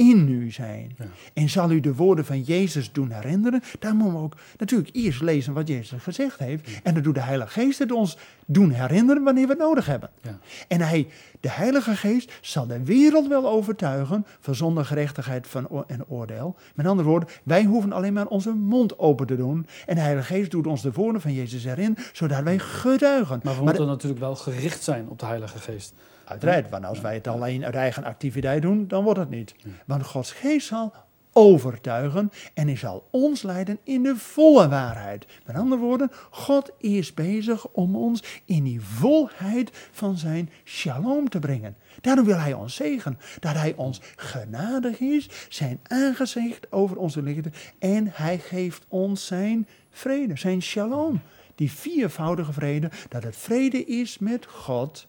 in 0.00 0.28
u 0.28 0.50
zijn. 0.50 0.96
En 1.34 1.48
zal 1.48 1.70
u 1.70 1.80
de 1.80 1.94
woorden 1.94 2.24
van 2.24 2.40
Jezus 2.40 2.92
doen 2.92 3.10
herinneren. 3.10 3.62
Daar 3.78 3.94
moeten 3.94 4.14
we 4.14 4.24
ook 4.24 4.36
natuurlijk 4.58 4.90
eerst 4.92 5.20
lezen 5.20 5.52
wat 5.52 5.68
Jezus 5.68 6.02
gezegd 6.02 6.38
heeft. 6.38 6.80
En 6.82 6.94
dan 6.94 7.02
doet 7.02 7.14
de 7.14 7.20
Heilige 7.20 7.60
Geest 7.60 7.78
het 7.78 7.92
ons 7.92 8.18
doen 8.46 8.70
herinneren 8.70 9.22
wanneer 9.22 9.44
we 9.44 9.50
het 9.50 9.58
nodig 9.58 9.86
hebben. 9.86 10.10
Ja. 10.22 10.38
En 10.68 10.80
hij, 10.80 11.08
de 11.40 11.50
Heilige 11.50 11.96
Geest 11.96 12.32
zal 12.40 12.66
de 12.66 12.84
wereld 12.84 13.28
wel 13.28 13.48
overtuigen 13.48 14.26
van 14.40 14.54
zonde, 14.54 14.84
gerechtigheid 14.84 15.46
van 15.46 15.84
en 15.86 16.06
oordeel. 16.08 16.56
Met 16.74 16.86
andere 16.86 17.08
woorden, 17.08 17.28
wij 17.42 17.64
hoeven 17.64 17.92
alleen 17.92 18.12
maar 18.12 18.26
onze 18.26 18.50
mond 18.50 18.98
open 18.98 19.26
te 19.26 19.36
doen. 19.36 19.66
En 19.86 19.94
de 19.94 20.00
Heilige 20.00 20.34
Geest 20.34 20.50
doet 20.50 20.66
ons 20.66 20.82
de 20.82 20.92
woorden 20.92 21.20
van 21.20 21.32
Jezus 21.32 21.64
erin, 21.64 21.96
zodat 22.12 22.42
wij 22.42 22.58
getuigen. 22.58 23.40
Maar 23.42 23.54
we 23.54 23.64
Maar 23.64 23.64
moeten 23.64 23.86
natuurlijk 23.86 24.20
wel 24.20 24.36
gericht 24.36 24.82
zijn 24.82 25.08
op 25.08 25.18
de 25.18 25.26
Heilige 25.26 25.58
Geest. 25.58 25.94
Uiteraard, 26.30 26.70
want 26.70 26.84
als 26.84 27.00
wij 27.00 27.14
het 27.14 27.26
alleen 27.26 27.64
uit 27.64 27.74
eigen 27.74 28.04
activiteit 28.04 28.62
doen, 28.62 28.88
dan 28.88 29.04
wordt 29.04 29.18
het 29.18 29.30
niet. 29.30 29.54
Want 29.86 30.04
Gods 30.04 30.32
geest 30.32 30.66
zal 30.66 30.92
overtuigen 31.32 32.30
en 32.54 32.66
hij 32.66 32.76
zal 32.76 33.08
ons 33.10 33.42
leiden 33.42 33.78
in 33.84 34.02
de 34.02 34.16
volle 34.16 34.68
waarheid. 34.68 35.26
Met 35.46 35.56
andere 35.56 35.80
woorden, 35.80 36.10
God 36.30 36.70
is 36.78 37.14
bezig 37.14 37.66
om 37.68 37.96
ons 37.96 38.42
in 38.44 38.64
die 38.64 38.80
volheid 38.80 39.70
van 39.90 40.16
zijn 40.16 40.50
shalom 40.64 41.28
te 41.28 41.38
brengen. 41.38 41.76
Daarom 42.00 42.24
wil 42.24 42.38
hij 42.38 42.52
ons 42.52 42.74
zegen, 42.74 43.18
dat 43.40 43.54
hij 43.54 43.74
ons 43.76 44.00
genadig 44.16 45.00
is, 45.00 45.28
zijn 45.48 45.80
aangezicht 45.82 46.72
over 46.72 46.96
onze 46.96 47.22
lichten 47.22 47.52
en 47.78 48.10
hij 48.12 48.38
geeft 48.38 48.84
ons 48.88 49.26
zijn 49.26 49.68
vrede, 49.90 50.36
zijn 50.36 50.62
shalom. 50.62 51.20
Die 51.54 51.70
viervoudige 51.70 52.52
vrede, 52.52 52.90
dat 53.08 53.22
het 53.22 53.36
vrede 53.36 53.84
is 53.84 54.18
met 54.18 54.46
God 54.46 55.08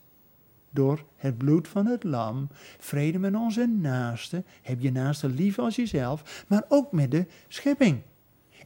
door 0.71 1.05
het 1.15 1.37
bloed 1.37 1.67
van 1.67 1.85
het 1.85 2.03
lam, 2.03 2.47
vrede 2.79 3.19
met 3.19 3.35
onze 3.35 3.65
naaste, 3.65 4.43
heb 4.61 4.79
je 4.79 4.91
naaste 4.91 5.29
lief 5.29 5.59
als 5.59 5.75
jezelf, 5.75 6.45
maar 6.47 6.63
ook 6.67 6.91
met 6.91 7.11
de 7.11 7.25
schepping. 7.47 8.01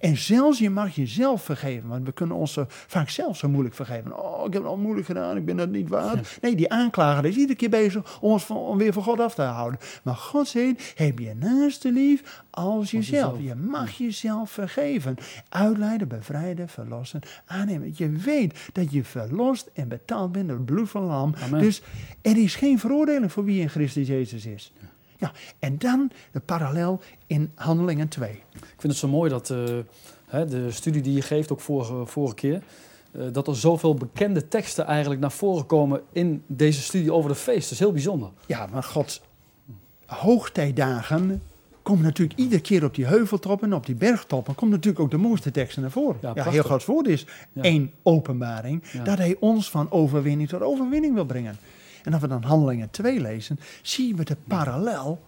En 0.05 0.17
zelfs 0.17 0.59
je 0.59 0.69
mag 0.69 0.95
jezelf 0.95 1.43
vergeven, 1.43 1.89
want 1.89 2.05
we 2.05 2.11
kunnen 2.11 2.35
ons 2.35 2.59
vaak 2.67 3.09
zelf 3.09 3.37
zo 3.37 3.49
moeilijk 3.49 3.75
vergeven. 3.75 4.19
Oh, 4.23 4.45
ik 4.47 4.53
heb 4.53 4.61
het 4.61 4.71
al 4.71 4.77
moeilijk 4.77 5.05
gedaan, 5.05 5.37
ik 5.37 5.45
ben 5.45 5.57
dat 5.57 5.69
niet 5.69 5.89
waard. 5.89 6.37
Nee, 6.41 6.55
die 6.55 6.71
aanklager 6.71 7.25
is 7.25 7.35
iedere 7.35 7.55
keer 7.55 7.69
bezig 7.69 8.19
om 8.21 8.31
ons 8.31 8.43
van, 8.43 8.57
om 8.57 8.77
weer 8.77 8.93
van 8.93 9.03
God 9.03 9.19
af 9.19 9.35
te 9.35 9.41
houden. 9.41 9.79
Maar 10.03 10.15
God 10.15 10.47
zegt, 10.47 10.93
heb 10.95 11.19
je 11.19 11.33
naaste 11.35 11.91
lief 11.91 12.43
als 12.49 12.91
jezelf. 12.91 13.39
Je 13.39 13.55
mag 13.55 13.91
jezelf 13.91 14.51
vergeven. 14.51 15.15
Uitleiden, 15.49 16.07
bevrijden, 16.07 16.69
verlossen, 16.69 17.21
aannemen. 17.45 17.93
Je 17.95 18.09
weet 18.09 18.69
dat 18.73 18.91
je 18.91 19.03
verlost 19.03 19.69
en 19.73 19.87
betaald 19.87 20.31
bent 20.31 20.47
door 20.47 20.57
het 20.57 20.65
bloed 20.65 20.89
van 20.89 21.03
lam. 21.03 21.33
Amen. 21.43 21.59
Dus 21.59 21.81
er 22.21 22.37
is 22.37 22.55
geen 22.55 22.79
veroordeling 22.79 23.31
voor 23.31 23.43
wie 23.43 23.61
in 23.61 23.69
Christus 23.69 24.07
Jezus 24.07 24.45
is. 24.45 24.73
Ja, 24.81 24.87
en 25.59 25.77
dan 25.77 26.11
de 26.31 26.39
parallel 26.39 26.99
in 27.27 27.51
Handelingen 27.55 28.07
2. 28.07 28.29
Ik 28.31 28.59
vind 28.77 28.83
het 28.93 28.95
zo 28.95 29.07
mooi 29.07 29.29
dat 29.29 29.49
eh, 29.49 29.57
hè, 30.25 30.45
de 30.45 30.71
studie 30.71 31.01
die 31.01 31.13
je 31.13 31.21
geeft, 31.21 31.51
ook 31.51 31.61
vorige, 31.61 32.05
vorige 32.05 32.35
keer, 32.35 32.61
eh, 33.11 33.21
dat 33.31 33.47
er 33.47 33.55
zoveel 33.55 33.93
bekende 33.93 34.47
teksten 34.47 34.85
eigenlijk 34.85 35.21
naar 35.21 35.31
voren 35.31 35.65
komen 35.65 36.01
in 36.11 36.43
deze 36.47 36.81
studie 36.81 37.13
over 37.13 37.29
de 37.29 37.35
feest. 37.35 37.61
Dat 37.63 37.71
is 37.71 37.79
heel 37.79 37.91
bijzonder. 37.91 38.29
Ja, 38.45 38.67
maar 38.71 38.83
Gods 38.83 39.21
hoogtijdagen 40.05 41.41
komen 41.81 42.03
natuurlijk 42.03 42.39
iedere 42.39 42.61
keer 42.61 42.83
op 42.83 42.95
die 42.95 43.05
heuveltoppen, 43.05 43.73
op 43.73 43.85
die 43.85 43.95
bergtoppen, 43.95 44.55
komt 44.55 44.71
natuurlijk 44.71 45.03
ook 45.03 45.11
de 45.11 45.17
mooiste 45.17 45.51
teksten 45.51 45.81
naar 45.81 45.91
voren. 45.91 46.17
Ja, 46.21 46.31
Ja, 46.35 46.49
heel 46.49 46.63
Gods 46.63 46.85
woord 46.85 47.07
is 47.07 47.25
Ja. 47.53 47.61
één 47.61 47.91
openbaring, 48.03 48.83
Ja. 48.91 49.03
dat 49.03 49.17
hij 49.17 49.35
ons 49.39 49.69
van 49.69 49.91
overwinning 49.91 50.49
tot 50.49 50.61
overwinning 50.61 51.13
wil 51.13 51.25
brengen. 51.25 51.57
En 52.05 52.13
als 52.13 52.21
we 52.21 52.27
dan 52.27 52.43
Handelingen 52.43 52.89
2 52.89 53.21
lezen, 53.21 53.59
zien 53.81 54.15
we 54.15 54.23
de 54.23 54.37
parallel 54.47 55.21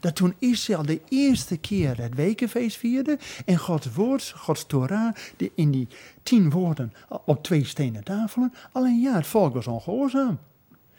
dat 0.00 0.14
toen 0.16 0.34
Israël 0.38 0.82
de 0.82 1.00
eerste 1.08 1.56
keer 1.56 1.98
het 1.98 2.14
wekenfeest 2.14 2.76
vierde 2.76 3.18
en 3.44 3.58
Gods 3.58 3.92
woord, 3.92 4.32
Gods 4.36 4.66
Torah, 4.66 5.14
die 5.36 5.52
in 5.54 5.70
die 5.70 5.88
tien 6.22 6.50
woorden 6.50 6.92
op 7.24 7.42
twee 7.42 7.64
stenen 7.64 8.04
tafelen, 8.04 8.52
alleen 8.72 9.00
ja, 9.00 9.14
het 9.14 9.26
volk 9.26 9.54
was 9.54 9.66
ongehoorzaam. 9.66 10.38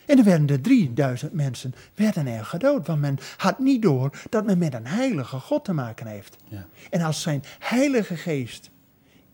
En 0.05 0.17
er 0.17 0.23
werden 0.23 0.47
er 0.47 0.61
3000 0.61 1.33
mensen 1.33 1.73
werden 1.95 2.27
er 2.27 2.45
gedood, 2.45 2.87
want 2.87 2.99
men 2.99 3.17
had 3.37 3.59
niet 3.59 3.81
door 3.81 4.19
dat 4.29 4.45
men 4.45 4.57
met 4.57 4.73
een 4.73 4.87
heilige 4.87 5.39
God 5.39 5.65
te 5.65 5.73
maken 5.73 6.07
heeft. 6.07 6.37
Ja. 6.47 6.65
En 6.89 7.01
als 7.01 7.21
zijn 7.21 7.43
heilige 7.59 8.15
geest 8.15 8.70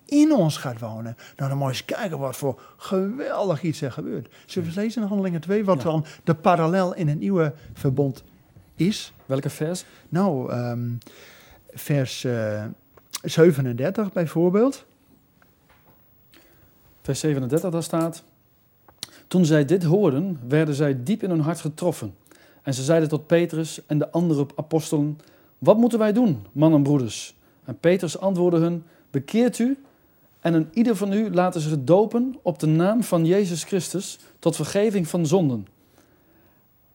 in 0.07 0.33
ons 0.33 0.57
gaat 0.57 0.79
wonen, 0.79 1.17
nou 1.35 1.49
dan 1.49 1.57
moet 1.57 1.67
je 1.67 1.73
eens 1.73 1.85
kijken 1.85 2.19
wat 2.19 2.35
voor 2.35 2.61
geweldig 2.77 3.61
iets 3.61 3.81
er 3.81 3.91
gebeurt. 3.91 4.33
Zullen 4.45 4.69
we 4.73 4.79
lezen 4.81 5.01
in 5.01 5.07
Handelingen 5.07 5.41
2, 5.41 5.65
wat 5.65 5.77
Ja. 5.77 5.83
dan 5.83 6.05
de 6.23 6.35
parallel 6.35 6.93
in 6.93 7.07
het 7.07 7.19
nieuwe 7.19 7.53
verbond 7.73 8.23
is? 8.75 9.13
Welke 9.25 9.49
vers? 9.49 9.85
Nou, 10.09 10.51
ehm, 10.51 10.89
vers 11.73 12.23
eh, 12.23 12.63
37 13.23 14.13
bijvoorbeeld. 14.13 14.85
Vers 17.01 17.19
37, 17.19 17.69
daar 17.71 17.83
staat... 17.83 18.23
Toen 19.27 19.45
zij 19.45 19.65
dit 19.65 19.83
hoorden, 19.83 20.39
werden 20.47 20.75
zij 20.75 21.03
diep 21.03 21.23
in 21.23 21.29
hun 21.29 21.39
hart 21.39 21.59
getroffen. 21.59 22.15
En 22.61 22.73
ze 22.73 22.83
zeiden 22.83 23.09
tot 23.09 23.27
Petrus 23.27 23.85
en 23.85 23.97
de 23.97 24.11
andere 24.11 24.45
apostelen... 24.55 25.19
Wat 25.57 25.77
moeten 25.77 25.99
wij 25.99 26.13
doen, 26.13 26.45
mannen 26.51 26.77
en 26.77 26.83
broeders? 26.83 27.35
En 27.63 27.79
Petrus 27.79 28.19
antwoordde 28.19 28.59
hun... 28.59 28.83
Bekeert 29.11 29.59
u 29.59 29.77
en 30.47 30.53
een 30.53 30.69
ieder 30.73 30.95
van 30.95 31.13
u 31.13 31.31
laten 31.31 31.61
zich 31.61 31.83
dopen 31.83 32.35
op 32.41 32.59
de 32.59 32.67
naam 32.67 33.03
van 33.03 33.25
Jezus 33.25 33.63
Christus... 33.63 34.19
tot 34.39 34.55
vergeving 34.55 35.07
van 35.07 35.25
zonden. 35.25 35.67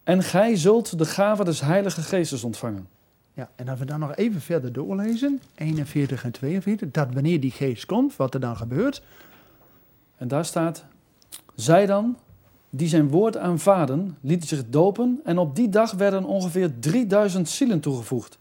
En 0.05 0.23
gij 0.23 0.57
zult 0.57 0.99
de 0.99 1.05
gave 1.05 1.45
des 1.45 1.61
Heilige 1.61 2.03
Geestes 2.03 2.45
ontvangen. 2.45 2.89
Ja, 3.35 3.51
en 3.57 3.69
als 3.69 3.79
we 3.79 3.85
dan 3.85 4.01
nog 4.01 4.15
even 4.15 4.41
verder 4.41 4.73
doorlezen, 4.73 5.41
41 5.55 6.25
en 6.25 6.31
42, 6.31 6.91
dat 6.91 7.09
wanneer 7.13 7.41
die 7.41 7.51
geest 7.51 7.87
komt, 7.87 8.17
wat 8.17 8.35
er 8.35 8.41
dan 8.41 8.57
gebeurt. 8.57 9.03
En 10.17 10.29
daar 10.29 10.45
staat: 10.45 10.85
Zij 11.55 11.87
dan, 11.87 12.17
die 12.71 12.89
zijn 12.89 13.09
woord 13.09 13.37
aanvaarden, 13.37 14.17
lieten 14.21 14.49
zich 14.49 14.63
dopen 14.69 15.21
en 15.25 15.39
op 15.39 15.57
die 15.57 15.69
dag 15.69 15.93
werden 15.93 16.25
ongeveer 16.25 16.79
3000 16.79 17.49
zielen 17.49 17.81
toegevoegd. 17.81 18.39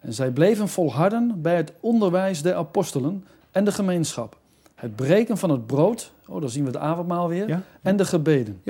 En 0.00 0.12
zij 0.12 0.30
bleven 0.30 0.68
volharden 0.68 1.42
bij 1.42 1.56
het 1.56 1.72
onderwijs 1.80 2.42
der 2.42 2.54
apostelen 2.54 3.24
en 3.52 3.64
de 3.64 3.72
gemeenschap. 3.72 4.40
Het 4.74 4.96
breken 4.96 5.38
van 5.38 5.50
het 5.50 5.66
brood, 5.66 6.12
oh, 6.26 6.40
dan 6.40 6.50
zien 6.50 6.64
we 6.64 6.70
het 6.70 6.78
avondmaal 6.78 7.28
weer, 7.28 7.48
Ja? 7.48 7.62
en 7.82 7.96
de 7.96 8.04
gebeden. 8.04 8.60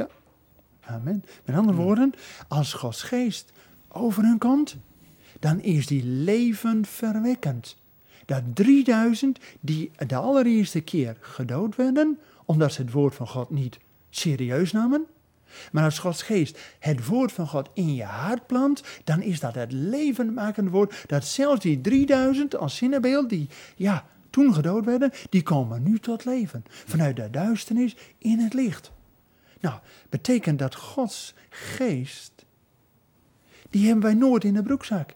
Amen. 0.80 1.24
Met 1.44 1.56
andere 1.56 1.76
woorden, 1.76 2.14
als 2.48 2.72
Gods 2.72 3.02
geest 3.02 3.52
over 3.88 4.22
hun 4.22 4.38
komt, 4.38 4.76
dan 5.40 5.60
is 5.60 5.86
die 5.86 6.04
levendverwekkend. 6.04 7.76
Dat 8.24 8.42
3000 8.54 9.38
die 9.60 9.90
de 10.06 10.16
allereerste 10.16 10.80
keer 10.80 11.16
gedood 11.20 11.76
werden, 11.76 12.18
omdat 12.44 12.72
ze 12.72 12.82
het 12.82 12.92
woord 12.92 13.14
van 13.14 13.28
God 13.28 13.50
niet 13.50 13.78
serieus 14.10 14.72
namen. 14.72 15.06
Maar 15.72 15.84
als 15.84 15.98
Gods 15.98 16.22
geest 16.22 16.58
het 16.78 17.06
woord 17.06 17.32
van 17.32 17.48
God 17.48 17.68
in 17.74 17.94
je 17.94 18.04
hart 18.04 18.46
plant, 18.46 18.82
dan 19.04 19.22
is 19.22 19.40
dat 19.40 19.54
het 19.54 19.72
levendmakende 19.72 20.70
woord. 20.70 21.04
Dat 21.06 21.24
zelfs 21.24 21.60
die 21.60 21.80
3000 21.80 22.56
als 22.56 22.76
zinnebeeld, 22.76 23.28
die 23.28 23.48
ja, 23.76 24.04
toen 24.32 24.54
gedood 24.54 24.84
werden, 24.84 25.10
die 25.30 25.42
komen 25.42 25.82
nu 25.82 25.98
tot 25.98 26.24
leven. 26.24 26.64
Vanuit 26.68 27.16
de 27.16 27.30
duisternis 27.30 27.96
in 28.18 28.38
het 28.38 28.54
licht. 28.54 28.92
Nou, 29.60 29.78
betekent 30.08 30.58
dat 30.58 30.74
Gods 30.74 31.34
geest, 31.50 32.32
die 33.70 33.86
hebben 33.86 34.04
wij 34.04 34.14
nooit 34.14 34.44
in 34.44 34.54
de 34.54 34.62
broekzak. 34.62 35.14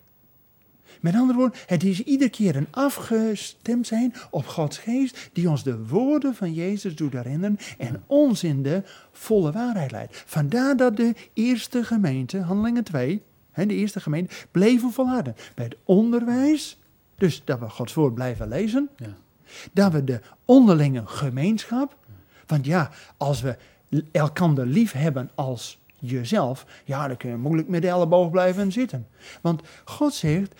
Met 1.00 1.14
andere 1.14 1.38
woorden, 1.38 1.58
het 1.66 1.84
is 1.84 2.02
iedere 2.02 2.30
keer 2.30 2.56
een 2.56 2.66
afgestemd 2.70 3.86
zijn 3.86 4.14
op 4.30 4.46
Gods 4.46 4.78
geest, 4.78 5.30
die 5.32 5.50
ons 5.50 5.62
de 5.62 5.86
woorden 5.86 6.34
van 6.34 6.52
Jezus 6.52 6.96
doet 6.96 7.12
herinneren 7.12 7.58
en 7.78 8.02
ons 8.06 8.44
in 8.44 8.62
de 8.62 8.82
volle 9.12 9.52
waarheid 9.52 9.90
leidt. 9.90 10.22
Vandaar 10.26 10.76
dat 10.76 10.96
de 10.96 11.14
eerste 11.32 11.84
gemeente, 11.84 12.38
Handelingen 12.38 12.84
2, 12.84 13.22
hè, 13.50 13.66
de 13.66 13.74
eerste 13.74 14.00
gemeente, 14.00 14.34
bleven 14.50 14.92
volharden. 14.92 15.36
Bij 15.54 15.64
het 15.64 15.76
onderwijs, 15.84 16.78
dus 17.16 17.42
dat 17.44 17.58
we 17.58 17.68
Gods 17.68 17.94
woord 17.94 18.14
blijven 18.14 18.48
lezen, 18.48 18.88
Ja. 18.96 19.14
dat 19.72 19.92
we 19.92 20.04
de 20.04 20.20
onderlinge 20.44 21.02
gemeenschap. 21.06 21.96
Want 22.46 22.66
ja, 22.66 22.90
als 23.16 23.40
we 23.40 23.56
elkander 24.12 24.66
lief 24.66 24.92
hebben 24.92 25.30
als 25.34 25.78
jezelf, 25.98 26.66
ja, 26.84 27.08
dan 27.08 27.16
kun 27.16 27.30
je 27.30 27.36
moeilijk 27.36 27.68
met 27.68 27.82
de 27.82 27.88
elleboog 27.88 28.30
blijven 28.30 28.72
zitten. 28.72 29.06
Want 29.40 29.62
God 29.84 30.14
zegt, 30.14 30.54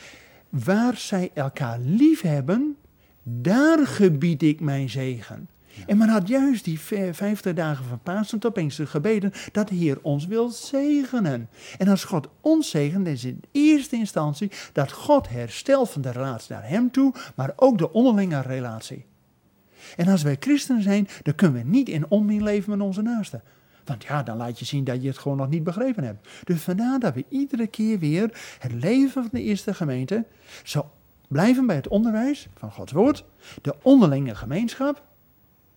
waar 0.49 0.97
zij 0.97 1.31
elkaar 1.35 1.79
lief 1.79 2.21
hebben, 2.21 2.77
daar 3.23 3.87
gebied 3.87 4.43
ik 4.43 4.61
mijn 4.61 4.91
zegen. 4.91 5.49
En 5.87 5.97
men 5.97 6.09
had 6.09 6.29
juist 6.29 6.65
die 6.65 6.81
vijftig 7.13 7.55
dagen 7.55 7.85
van 7.85 8.01
Pasen 8.03 8.53
Pinkster 8.53 8.87
gebeden 8.87 9.33
dat 9.53 9.69
de 9.69 9.75
Heer 9.75 9.99
ons 10.03 10.27
wil 10.27 10.49
zegenen. 10.49 11.49
En 11.79 11.89
als 11.89 12.05
God 12.05 12.29
ons 12.41 12.71
zegent, 12.71 13.07
is 13.07 13.25
in 13.25 13.41
eerste 13.53 13.97
instantie 13.97 14.51
dat 14.73 14.93
God 14.93 15.29
herstelt 15.29 15.91
van 15.91 16.03
de 16.03 16.11
relatie 16.11 16.55
naar 16.55 16.69
Hem 16.69 16.91
toe, 16.91 17.15
maar 17.35 17.53
ook 17.57 17.79
de 17.79 17.93
onderlinge 17.93 18.41
relatie. 18.41 19.05
En 19.97 20.09
als 20.09 20.23
wij 20.23 20.37
christenen 20.41 20.83
zijn, 20.83 21.09
dan 21.23 21.35
kunnen 21.35 21.63
we 21.63 21.69
niet 21.69 21.89
in 21.89 22.11
onmin 22.11 22.43
leven 22.43 22.71
met 22.71 22.81
onze 22.81 23.03
naasten. 23.03 23.43
Want 23.85 24.05
ja, 24.05 24.23
dan 24.23 24.37
laat 24.37 24.59
je 24.59 24.65
zien 24.65 24.85
dat 24.85 25.03
je 25.03 25.09
het 25.09 25.19
gewoon 25.19 25.37
nog 25.37 25.49
niet 25.49 25.65
begrepen 25.65 26.05
hebt. 26.05 26.29
Dus 26.45 26.61
vandaar 26.61 26.99
dat 26.99 27.15
we 27.15 27.25
iedere 27.29 27.67
keer 27.67 27.99
weer 27.99 28.57
het 28.59 28.73
leven 28.73 29.11
van 29.11 29.29
de 29.33 29.43
eerste 29.43 29.75
gemeente 29.75 30.25
zo 30.63 30.91
blijven 31.29 31.67
bij 31.67 31.77
het 31.77 31.89
onderwijs 31.89 32.49
van 32.55 32.73
Gods 32.73 32.93
woord, 32.93 33.25
de 33.63 33.75
onderlinge 33.83 34.35
gemeenschap. 34.35 35.06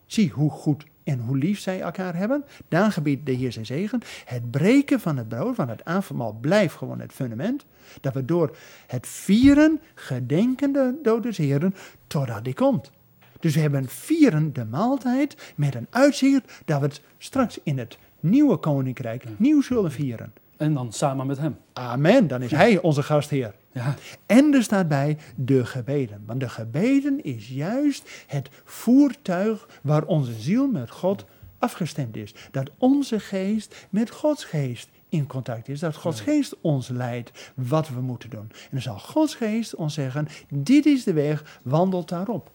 Zie 0.10 0.32
hoe 0.32 0.50
goed 0.50 0.86
en 1.04 1.20
hoe 1.20 1.38
lief 1.38 1.60
zij 1.60 1.82
elkaar 1.82 2.16
hebben. 2.16 2.46
Daar 2.68 2.92
gebiedt 2.92 3.26
de 3.26 3.32
Heer 3.32 3.52
zijn 3.52 3.66
zegen. 3.66 4.02
Het 4.26 4.52
breken 4.52 5.00
van 5.00 5.18
het 5.18 5.28
brood, 5.28 5.56
van 5.56 5.70
het 5.70 5.86
avondmaal, 5.86 6.38
blijft 6.42 6.76
gewoon 6.76 7.00
het 7.00 7.12
fundament. 7.12 7.66
Dat 8.02 8.14
we 8.14 8.26
door 8.26 8.58
het 8.88 9.08
vieren 9.08 9.80
gedenkende 9.96 10.96
door 11.04 11.22
des 11.22 11.38
Heren 11.38 11.76
totdat 12.08 12.44
die 12.44 12.54
komt. 12.54 12.92
Dus 13.40 13.56
we 13.56 13.62
hebben 13.62 13.88
vieren 13.88 14.54
de 14.54 14.66
maaltijd 14.66 15.54
met 15.56 15.76
een 15.76 15.88
uitzicht 15.90 16.62
dat 16.66 16.80
we 16.80 16.86
het 16.86 17.02
straks 17.18 17.60
in 17.64 17.78
het 17.78 17.98
nieuwe 18.20 18.58
koninkrijk 18.58 19.24
nieuw 19.38 19.62
zullen 19.62 19.92
vieren. 19.92 20.34
En 20.60 20.74
dan 20.74 20.92
samen 20.92 21.28
met 21.28 21.38
hem. 21.38 21.58
Amen, 21.74 22.28
dan 22.28 22.42
is 22.42 22.52
Hij 22.52 22.82
onze 22.82 23.04
gastheer. 23.04 23.56
Ja, 23.72 23.96
En 24.26 24.54
er 24.54 24.64
staat 24.64 24.88
bij 24.88 25.18
de 25.36 25.66
gebeden. 25.66 26.24
Want 26.26 26.40
de 26.40 26.50
gebeden 26.50 27.24
is 27.24 27.48
juist 27.48 28.24
het 28.28 28.50
voertuig 28.64 29.80
waar 29.82 30.06
onze 30.06 30.34
ziel 30.34 30.68
met 30.68 30.90
God 30.90 31.26
afgestemd 31.58 32.16
is. 32.16 32.34
Dat 32.52 32.70
onze 32.78 33.20
geest 33.20 33.88
met 33.90 34.10
Gods 34.10 34.44
geest 34.44 34.90
in 35.10 35.28
contact 35.28 35.68
is. 35.68 35.80
Dat 35.80 35.96
Gods 35.96 36.22
geest 36.22 36.56
ons 36.62 36.88
leidt 36.88 37.52
wat 37.56 37.90
we 37.90 38.02
moeten 38.02 38.30
doen. 38.30 38.48
En 38.52 38.68
dan 38.72 38.82
zal 38.82 39.00
Gods 39.00 39.36
geest 39.36 39.76
ons 39.76 39.94
zeggen, 39.94 40.28
dit 40.50 40.86
is 40.86 41.04
de 41.04 41.14
weg, 41.14 41.60
wandel 41.64 42.06
daarop. 42.06 42.52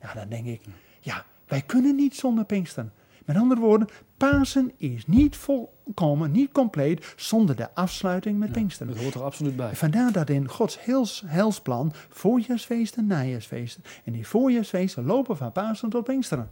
Nou, 0.00 0.14
dan 0.14 0.28
denk 0.28 0.46
ik, 0.46 0.62
ja, 1.00 1.24
wij 1.46 1.62
kunnen 1.62 1.96
niet 1.96 2.16
zonder 2.16 2.44
Pinksteren. 2.44 2.92
Met 3.24 3.36
andere 3.36 3.60
woorden, 3.60 3.88
Pasen 4.16 4.72
is 4.76 5.06
niet 5.06 5.36
volkomen, 5.84 6.30
niet 6.30 6.52
compleet 6.52 7.14
zonder 7.16 7.56
de 7.56 7.74
afsluiting 7.74 8.38
met 8.38 8.52
Pinksteren. 8.52 8.92
dat 8.92 9.02
hoort 9.02 9.14
er 9.14 9.22
absoluut 9.22 9.56
bij. 9.56 9.76
Vandaar 9.76 10.12
dat 10.12 10.30
in 10.30 10.48
Gods 10.48 10.84
heils, 10.84 11.22
heilsplan 11.26 11.92
voorjaarsfeesten, 12.08 13.06
najaarsfeesten. 13.06 13.84
En 14.04 14.12
die 14.12 14.26
voorjaarsfeesten 14.26 15.04
lopen 15.06 15.36
van 15.36 15.52
Pasen 15.52 15.90
tot 15.90 16.04
Pinksteren. 16.04 16.50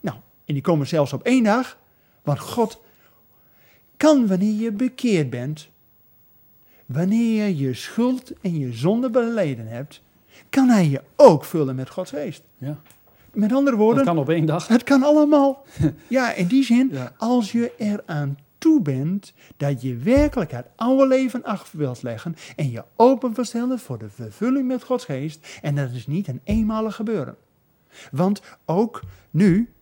Nou, 0.00 0.16
en 0.44 0.54
die 0.54 0.62
komen 0.62 0.86
zelfs 0.86 1.12
op 1.12 1.22
één 1.22 1.44
dag. 1.44 1.78
Want 2.22 2.38
God 2.38 2.80
kan 3.96 4.26
wanneer 4.26 4.60
je 4.60 4.72
bekeerd 4.72 5.30
bent, 5.30 5.68
wanneer 6.86 7.46
je 7.46 7.56
je 7.56 7.74
schuld 7.74 8.32
en 8.40 8.58
je 8.58 8.72
zonde 8.72 9.10
beleden 9.10 9.66
hebt, 9.66 10.02
kan 10.48 10.68
hij 10.68 10.88
je 10.88 11.02
ook 11.16 11.44
vullen 11.44 11.74
met 11.74 11.90
Gods 11.90 12.10
geest. 12.10 12.42
Ja. 12.58 12.80
Met 13.38 13.52
andere 13.52 13.76
woorden, 13.76 14.04
Dat 14.04 14.14
kan 14.14 14.22
op 14.22 14.28
één 14.28 14.46
dag. 14.46 14.68
het 14.68 14.82
kan 14.82 15.02
allemaal. 15.02 15.64
Ja, 16.08 16.32
in 16.34 16.46
die 16.46 16.64
zin, 16.64 16.88
Ja. 16.92 17.12
als 17.16 17.52
je 17.52 17.72
eraan 17.78 18.38
toe 18.58 18.82
bent 18.82 19.32
dat 19.56 19.82
je 19.82 19.96
werkelijk 19.96 20.50
het 20.50 20.66
oude 20.76 21.06
leven 21.06 21.42
achter 21.44 21.78
wilt 21.78 22.02
leggen 22.02 22.36
en 22.56 22.70
je 22.70 22.84
open 22.96 23.34
wilt 23.34 23.46
stellen 23.46 23.78
voor 23.78 23.98
de 23.98 24.08
vervulling 24.08 24.66
met 24.66 24.82
Gods 24.82 25.04
geest. 25.04 25.58
En 25.62 25.74
dat 25.74 25.90
is 25.90 26.06
niet 26.06 26.28
een 26.28 26.40
eenmalig 26.44 26.94
gebeuren. 26.94 27.36
Want 28.10 28.42
ook 28.64 29.02
nu 29.30 29.72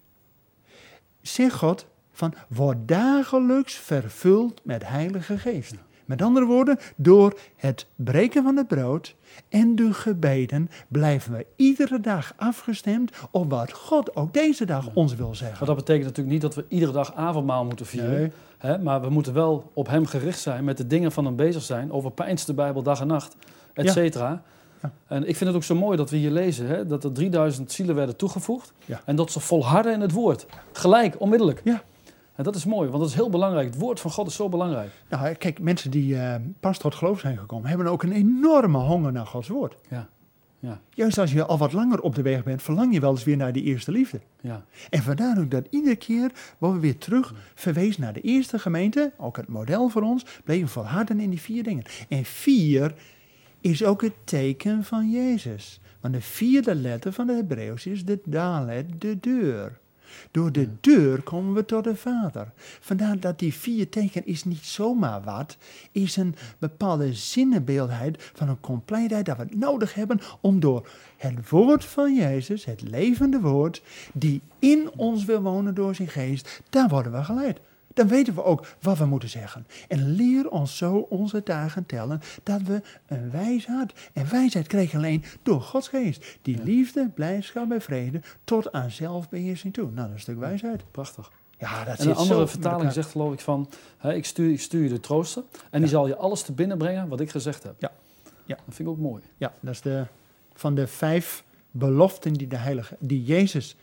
zegt 1.23 1.55
God 1.55 1.87
van 2.12 2.35
word 2.49 2.88
dagelijks 2.88 3.75
vervuld 3.75 4.61
met 4.64 4.88
heilige 4.88 5.38
geest. 5.38 5.75
Met 6.07 6.23
andere 6.23 6.47
woorden, 6.47 6.79
door 6.97 7.38
het 7.57 7.87
breken 7.97 8.42
van 8.42 8.57
het 8.57 8.69
brood 8.69 9.14
en 9.49 9.77
de 9.77 9.92
gebeden 9.92 10.71
blijven 10.88 11.33
we 11.33 11.47
iedere 11.57 12.01
dag 12.01 12.33
afgestemd 12.37 13.12
op 13.31 13.51
wat 13.51 13.73
God 13.73 14.16
ook 14.16 14.33
deze 14.35 14.66
dag 14.66 14.88
ons 14.95 15.14
wil 15.14 15.35
zeggen. 15.35 15.57
Maar 15.59 15.66
dat 15.66 15.77
betekent 15.77 16.05
natuurlijk 16.05 16.33
niet 16.33 16.42
dat 16.42 16.55
we 16.55 16.64
iedere 16.69 16.92
dag 16.92 17.14
avondmaal 17.14 17.64
moeten 17.64 17.87
vieren. 17.87 18.11
Nee. 18.11 18.33
Hè? 18.59 18.79
Maar 18.79 19.01
we 19.01 19.11
moeten 19.11 19.33
wel 19.33 19.71
op 19.75 19.88
hem 19.88 20.07
gericht 20.07 20.38
zijn, 20.40 20.64
met 20.64 20.77
de 20.77 20.87
dingen 20.87 21.12
van 21.12 21.25
hem 21.25 21.37
bezig 21.37 21.62
zijn. 21.62 21.92
Over 21.92 22.12
de 22.47 22.55
Bijbel 22.55 22.83
dag 22.83 23.01
en 23.01 23.07
nacht, 23.07 23.37
et 23.73 23.85
Ja. 23.85 23.92
cetera. 23.92 24.42
Ja. 24.83 24.92
En 25.07 25.29
ik 25.29 25.37
vind 25.37 25.49
het 25.49 25.55
ook 25.55 25.64
zo 25.64 25.75
mooi 25.75 25.97
dat 25.97 26.11
we 26.11 26.16
hier 26.16 26.31
lezen 26.31 26.66
hè, 26.66 26.87
dat 26.87 27.05
er 27.05 27.12
3000 27.12 27.73
zielen 27.73 27.95
werden 27.95 28.16
toegevoegd. 28.16 28.73
Ja. 28.85 29.01
En 29.05 29.16
dat 29.16 29.31
ze 29.31 29.40
volharden 29.40 29.92
in 29.92 30.01
het 30.01 30.12
woord. 30.12 30.47
Gelijk, 30.73 31.21
onmiddellijk. 31.21 31.61
Ja. 31.64 31.83
En 32.37 32.44
dat 32.44 32.55
is 32.55 32.64
mooi, 32.64 32.88
want 32.88 33.01
dat 33.01 33.11
is 33.11 33.14
heel 33.14 33.31
belangrijk. 33.31 33.66
Het 33.66 33.79
woord 33.79 34.01
van 34.01 34.11
God 34.11 34.27
is 34.27 34.35
zo 34.35 34.49
belangrijk. 34.49 34.90
Nou, 35.09 35.35
kijk, 35.35 35.61
mensen 35.61 35.90
die 35.90 36.18
eh, 36.18 36.35
pas 36.61 36.79
tot 36.79 36.94
geloof 36.94 37.20
zijn 37.20 37.38
gekomen, 37.38 37.68
hebben 37.68 37.87
ook 37.87 38.03
een 38.03 38.12
enorme 38.12 38.79
honger 38.79 39.12
naar 39.12 39.27
Gods 39.27 39.49
woord. 39.49 39.77
Ja. 39.90 40.09
Ja. 40.59 40.81
Juist 40.90 41.18
als 41.18 41.33
je 41.33 41.44
al 41.44 41.59
wat 41.59 41.72
langer 41.72 42.01
op 42.01 42.14
de 42.14 42.22
weg 42.22 42.42
bent, 42.42 42.62
verlang 42.62 42.94
je 42.94 43.01
wel 43.01 43.11
eens 43.11 43.25
weer 43.25 43.37
naar 43.37 43.53
die 43.53 43.62
eerste 43.62 43.92
liefde. 43.92 44.20
Ja. 44.40 44.64
En 44.90 45.03
vandaar 45.03 45.38
ook 45.38 45.51
dat 45.51 45.66
iedere 45.70 45.96
keer 45.96 46.33
worden 46.59 46.81
we 46.81 46.87
weer 46.87 46.99
terug 46.99 47.35
verwezen 47.55 48.01
naar 48.01 48.12
de 48.12 48.20
eerste 48.20 48.59
gemeente, 48.59 49.12
ook 49.16 49.37
het 49.37 49.49
model 49.49 49.88
voor 49.88 50.03
ons, 50.03 50.25
bleven 50.44 50.68
volharden 50.68 51.20
in 51.20 51.31
die 51.31 51.40
vier 51.40 51.62
dingen. 51.62 51.85
En 52.09 52.25
vier 52.25 52.94
is 53.61 53.85
ook 53.85 54.03
het 54.03 54.14
teken 54.25 54.85
van 54.85 55.11
Jezus. 55.11 55.81
Want 56.01 56.14
de 56.14 56.20
vierde 56.20 56.75
letter 56.75 57.12
van 57.12 57.27
de 57.27 57.33
Hebreeuws 57.33 57.87
is 57.87 58.05
de 58.05 58.20
dalet, 58.25 59.01
de 59.01 59.20
deur. 59.20 59.79
Door 60.31 60.53
de 60.53 60.69
deur 60.81 61.23
komen 61.23 61.55
we 61.55 61.64
tot 61.64 61.85
de 61.85 61.97
Vader. 61.97 62.53
Vandaar 62.81 63.21
dat 63.21 63.38
die 63.38 63.55
vier 63.55 63.88
teken 63.88 64.27
is 64.27 64.45
niet 64.45 64.64
zomaar 64.64 65.23
wat, 65.23 65.57
is 65.92 66.16
een 66.16 66.35
bepaalde 66.59 67.14
zinnenbeeldheid 67.14 68.31
van 68.35 68.49
een 68.49 68.61
compleetheid 68.61 69.27
dat 69.27 69.37
we 69.37 69.47
nodig 69.57 69.95
hebben 69.95 70.21
om 70.40 70.61
door 70.61 70.88
het 71.16 71.49
woord 71.49 71.85
van 71.85 72.14
Jezus, 72.14 72.64
het 72.64 72.83
levende 72.83 73.40
woord, 73.40 73.83
die 74.12 74.42
in 74.59 74.90
ons 74.97 75.25
wil 75.25 75.40
wonen 75.40 75.75
door 75.75 75.95
zijn 75.95 76.09
geest, 76.09 76.62
daar 76.71 76.88
worden 76.88 77.12
we 77.12 77.25
geleid. 77.25 77.61
Dan 77.96 78.09
weten 78.09 78.35
we 78.35 78.44
ook 78.44 78.66
wat 78.80 78.98
we 78.98 79.04
moeten 79.04 79.28
zeggen. 79.28 79.66
En 79.88 80.14
leer 80.14 80.50
ons 80.50 80.76
zo 80.76 81.06
onze 81.09 81.40
dagen 81.44 81.87
tellen 81.87 82.20
dat 82.42 82.62
we 82.62 82.82
een 83.06 83.30
wijsheid. 83.30 84.11
En 84.12 84.30
wijsheid 84.30 84.66
krijg 84.66 84.90
je 84.90 84.96
alleen 84.96 85.24
door 85.42 85.61
Gods 85.61 85.88
geest. 85.88 86.38
Die 86.42 86.62
liefde, 86.62 87.09
blijdschap 87.14 87.72
en 87.72 87.82
vrede 87.82 88.20
tot 88.44 88.72
aan 88.72 88.90
zelfbeheersing 88.90 89.72
toe. 89.72 89.85
Nou, 89.85 89.96
dat 89.96 90.06
is 90.06 90.12
een 90.12 90.20
stuk 90.20 90.38
wijsheid. 90.38 90.82
Prachtig. 90.90 91.30
Ja, 91.59 91.85
dat 91.85 91.98
En 91.98 92.09
een 92.09 92.14
andere 92.14 92.46
vertaling 92.46 92.92
zegt 92.92 93.11
geloof 93.11 93.32
ik 93.32 93.40
van, 93.40 93.68
hè, 93.98 94.14
ik, 94.14 94.24
stuur, 94.24 94.52
ik 94.52 94.61
stuur 94.61 94.82
je 94.82 94.88
de 94.88 95.00
trooster 95.00 95.42
en 95.70 95.80
die 95.80 95.90
zal 95.90 96.06
je 96.06 96.16
alles 96.16 96.42
te 96.42 96.52
binnen 96.52 96.78
brengen 96.78 97.09
wat 97.09 97.20
ik 97.20 97.30
gezegd 97.30 97.62
heb. 97.62 97.74
Ja. 97.78 97.92
Ja. 98.44 98.54
Dat 98.54 98.74
vind 98.74 98.88
ik 98.88 98.94
ook 98.94 99.00
mooi. 99.00 99.22
Ja, 99.37 99.52
dat 99.61 99.72
is 99.74 99.80
de, 99.80 100.06
van 100.54 100.74
de 100.74 100.87
vijf 100.87 101.44
beloften 101.70 102.32
die, 102.32 102.46
de 102.46 102.56
heilige, 102.56 102.96
die 102.98 103.24
Jezus 103.24 103.76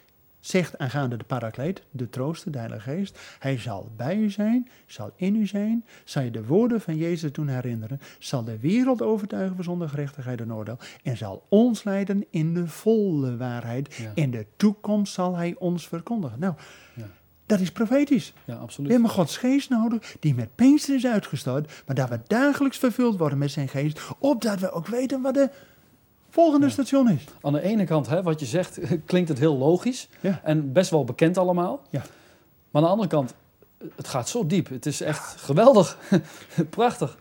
zegt 0.46 0.78
aangaande 0.78 1.18
de 1.18 1.24
parakleet, 1.24 1.82
de 1.92 2.10
trooster, 2.10 2.52
de 2.52 2.58
Heilige 2.58 2.82
Geest. 2.90 3.20
Hij 3.40 3.58
zal 3.58 3.92
bij 3.96 4.18
u 4.18 4.30
zijn, 4.30 4.70
zal 4.86 5.12
in 5.16 5.36
u 5.36 5.48
zijn, 5.48 5.86
zal 6.04 6.24
je 6.24 6.32
de 6.32 6.46
woorden 6.46 6.82
van 6.82 6.98
Jezus 6.98 7.32
doen 7.32 7.48
herinneren, 7.48 8.00
zal 8.20 8.44
de 8.44 8.60
wereld 8.60 9.02
overtuigen 9.02 9.56
van 9.56 9.64
zonde, 9.64 9.88
gerechtigheid 9.88 10.42
en 10.42 10.54
oordeel 10.54 10.78
en 11.04 11.18
zal 11.18 11.46
ons 11.50 11.84
leiden 11.84 12.26
in 12.30 12.54
de 12.54 12.68
volle 12.68 13.38
waarheid. 13.38 13.94
Ja. 13.96 14.12
In 14.16 14.32
de 14.32 14.46
toekomst 14.58 15.14
zal 15.14 15.36
hij 15.36 15.56
ons 15.60 15.88
verkondigen. 15.88 16.40
Nou, 16.40 16.54
Ja. 16.96 17.06
dat 17.46 17.60
is 17.60 17.72
profetisch. 17.72 18.34
Ja, 18.46 18.54
We 18.56 18.60
absoluut. 18.62 18.92
hebben 18.92 19.10
Gods 19.10 19.38
geest 19.38 19.70
nodig, 19.70 20.16
die 20.20 20.36
met 20.36 20.56
Pinkster 20.56 20.96
is 20.96 21.06
uitgestort, 21.06 21.84
maar 21.86 21.96
dat 21.96 22.10
we 22.10 22.20
dagelijks 22.28 22.78
vervuld 22.78 23.18
worden 23.18 23.38
met 23.38 23.52
zijn 23.52 23.68
geest, 23.70 24.00
opdat 24.20 24.60
we 24.60 24.72
ook 24.72 24.88
weten 24.88 25.22
wat 25.22 25.34
de 25.34 25.50
volgende 26.34 26.70
station 26.70 27.10
is. 27.10 27.24
Aan 27.42 27.54
de 27.54 27.62
ene 27.62 27.84
kant, 27.86 28.08
hè, 28.08 28.24
wat 28.24 28.40
je 28.40 28.46
zegt, 28.46 28.80
klinkt 29.06 29.30
het 29.30 29.40
heel 29.40 29.58
logisch 29.58 30.10
Ja. 30.20 30.40
en 30.44 30.72
best 30.72 30.90
wel 30.90 31.04
bekend 31.04 31.38
allemaal. 31.38 31.82
Ja. 31.90 32.00
Maar 32.72 32.82
aan 32.82 32.82
de 32.82 32.88
andere 32.88 33.10
kant, 33.10 33.34
het 33.96 34.08
gaat 34.08 34.30
zo 34.30 34.46
diep. 34.48 34.70
Het 34.70 34.86
is 34.86 35.02
echt 35.02 35.42
geweldig. 35.42 35.98
Prachtig. 36.70 37.18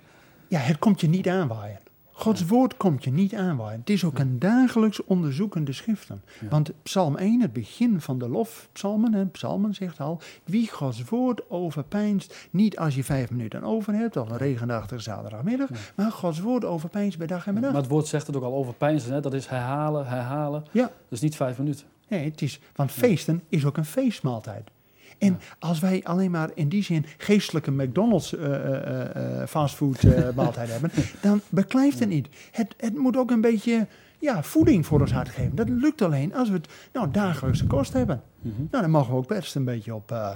Ja, 0.49 0.59
het 0.59 0.79
komt 0.79 1.01
je 1.01 1.09
niet 1.09 1.29
aanwaaien. 1.29 1.79
Gods 2.15 2.47
woord 2.47 2.77
komt 2.77 3.05
je 3.05 3.11
niet 3.13 3.35
aanwaaien. 3.35 3.81
Het 3.81 3.91
is 3.91 4.05
ook 4.05 4.19
een 4.19 4.39
dagelijks 4.39 5.05
onderzoekende 5.05 5.73
schriften. 5.73 6.23
Ja. 6.41 6.49
Want 6.49 6.71
Psalm 6.83 7.17
1, 7.17 7.41
het 7.41 7.53
begin 7.53 8.01
van 8.01 8.19
de 8.19 8.29
lofpsalmen, 8.29 9.15
en 9.15 9.31
psalmen 9.31 9.75
zegt 9.75 10.01
al, 10.01 10.21
wie 10.45 10.69
Gods 10.71 11.05
woord 11.05 11.51
overpijnst, 11.51 12.49
niet 12.51 12.79
als 12.79 12.95
je 12.95 13.05
vijf 13.05 13.31
minuten 13.31 13.63
over 13.63 13.95
hebt, 13.95 14.17
of 14.17 14.31
een 14.31 14.37
regenachtige 14.37 15.01
zaterdagmiddag, 15.03 15.69
Ja. 15.69 15.77
maar 15.95 16.13
Gods 16.13 16.41
woord 16.41 16.65
overpijnst 16.65 17.19
bij 17.19 17.27
dag 17.27 17.47
en 17.47 17.53
bij 17.53 17.63
Maar 17.63 17.73
nacht. 17.73 17.83
het 17.85 17.93
woord 17.93 18.07
zegt 18.07 18.27
het 18.27 18.37
ook 18.37 18.43
al 18.43 18.55
over 18.55 18.75
pijnzen. 18.75 19.13
Hè? 19.13 19.21
Dat 19.21 19.35
is 19.35 19.47
herhalen, 19.47 20.07
herhalen. 20.07 20.65
Ja. 20.71 20.91
Is 21.09 21.21
niet 21.21 21.37
vijf 21.37 21.59
minuten. 21.59 21.87
Nee, 22.09 22.25
het 22.31 22.43
is, 22.43 22.61
want 22.75 22.91
feesten 22.91 23.43
is 23.49 23.65
ook 23.65 23.77
een 23.77 23.85
feestmaaltijd. 23.85 24.71
En 25.19 25.39
als 25.59 25.81
wij 25.81 26.01
alleen 26.05 26.31
maar 26.31 26.51
in 26.55 26.69
die 26.69 26.83
zin 26.83 27.05
geestelijke 27.19 27.71
McDonald's 27.71 28.37
eh, 28.37 28.55
eh, 28.55 29.41
eh, 29.41 29.49
fastfood 29.49 30.03
maaltijd 30.35 30.71
hebben, 30.71 30.91
dan 31.21 31.41
beklijft 31.49 31.99
het 31.99 32.09
niet. 32.09 32.29
Het, 32.51 32.75
het 32.77 32.97
moet 32.97 33.17
ook 33.17 33.31
een 33.31 33.41
beetje 33.41 33.87
ja, 34.19 34.43
voeding 34.43 34.87
voor 34.87 35.01
ons 35.01 35.13
hart 35.13 35.29
geven. 35.29 35.55
Dat 35.55 35.69
lukt 35.69 36.03
alleen 36.03 36.35
als 36.35 36.49
we 36.49 36.55
het 36.55 36.69
nou, 36.93 37.11
dagelijkse 37.11 37.67
kost 37.67 37.93
hebben. 37.93 38.23
Mhm. 38.41 38.55
Nou, 38.71 38.83
dan 38.83 38.91
mogen 38.91 39.11
we 39.13 39.19
ook 39.19 39.29
best 39.29 39.55
een 39.55 39.65
beetje 39.65 39.95
op, 39.95 40.13
eh, 40.13 40.31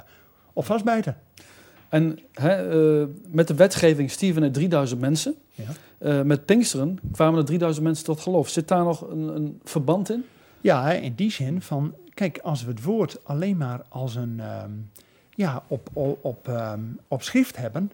op 0.53 0.65
vastbijten. 0.65 1.17
En 1.89 2.19
hè, 2.33 3.07
met 3.29 3.49
de 3.49 3.55
wetgeving 3.55 4.11
stierven 4.11 4.43
er 4.43 4.53
3000 4.53 5.01
mensen. 5.01 5.35
Ja. 5.55 6.23
Met 6.23 6.45
Pinksteren 6.45 6.99
kwamen 7.13 7.39
er 7.39 7.45
3000 7.45 7.85
mensen 7.85 8.05
tot 8.05 8.21
geloof. 8.21 8.49
Zit 8.49 8.69
daar 8.69 8.85
nog 8.85 9.11
een, 9.11 9.37
een 9.37 9.61
verband 9.65 10.11
in? 10.11 10.25
Ja, 10.61 10.93
in 10.93 11.15
die 11.15 11.31
zin 11.31 11.63
van, 11.63 11.95
kijk, 12.17 12.39
als 12.39 12.65
we 12.65 12.71
het 12.71 12.83
woord 12.83 13.25
alleen 13.25 13.57
maar 13.57 13.83
als 13.89 14.15
een, 14.15 14.41
ehm, 14.41 14.71
ja, 15.31 15.63
op, 15.67 15.89
op, 15.93 16.25
op, 16.25 16.49
ehm, 16.49 16.81
op 17.09 17.23
schrift 17.23 17.57
hebben, 17.57 17.93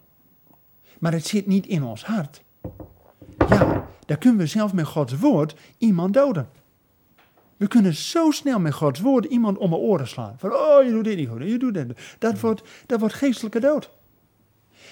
maar 0.98 1.12
het 1.12 1.26
zit 1.26 1.46
niet 1.46 1.66
in 1.66 1.82
ons 1.82 2.04
hart, 2.04 2.42
ja, 3.48 3.88
dan 4.06 4.18
kunnen 4.18 4.38
we 4.38 4.46
zelf 4.46 4.72
met 4.72 4.86
Gods 4.86 5.18
woord 5.18 5.54
iemand 5.78 6.14
doden. 6.14 6.48
We 7.56 7.68
kunnen 7.68 7.94
zo 7.94 8.30
snel 8.30 8.60
met 8.60 8.74
Gods 8.74 9.00
woord 9.00 9.24
iemand 9.24 9.58
om 9.58 9.70
de 9.70 9.76
oren 9.76 10.08
slaan. 10.08 10.34
Van, 10.38 10.52
oh, 10.52 10.84
je 10.84 10.90
doet 10.90 11.04
dit 11.04 11.16
niet 11.16 11.28
goed, 11.28 11.42
je 11.42 11.58
doet 11.58 11.74
dit. 11.74 12.16
Dat 12.18 12.40
wordt, 12.40 12.62
dat 12.86 13.00
wordt 13.00 13.14
geestelijke 13.14 13.60
dood. 13.60 13.90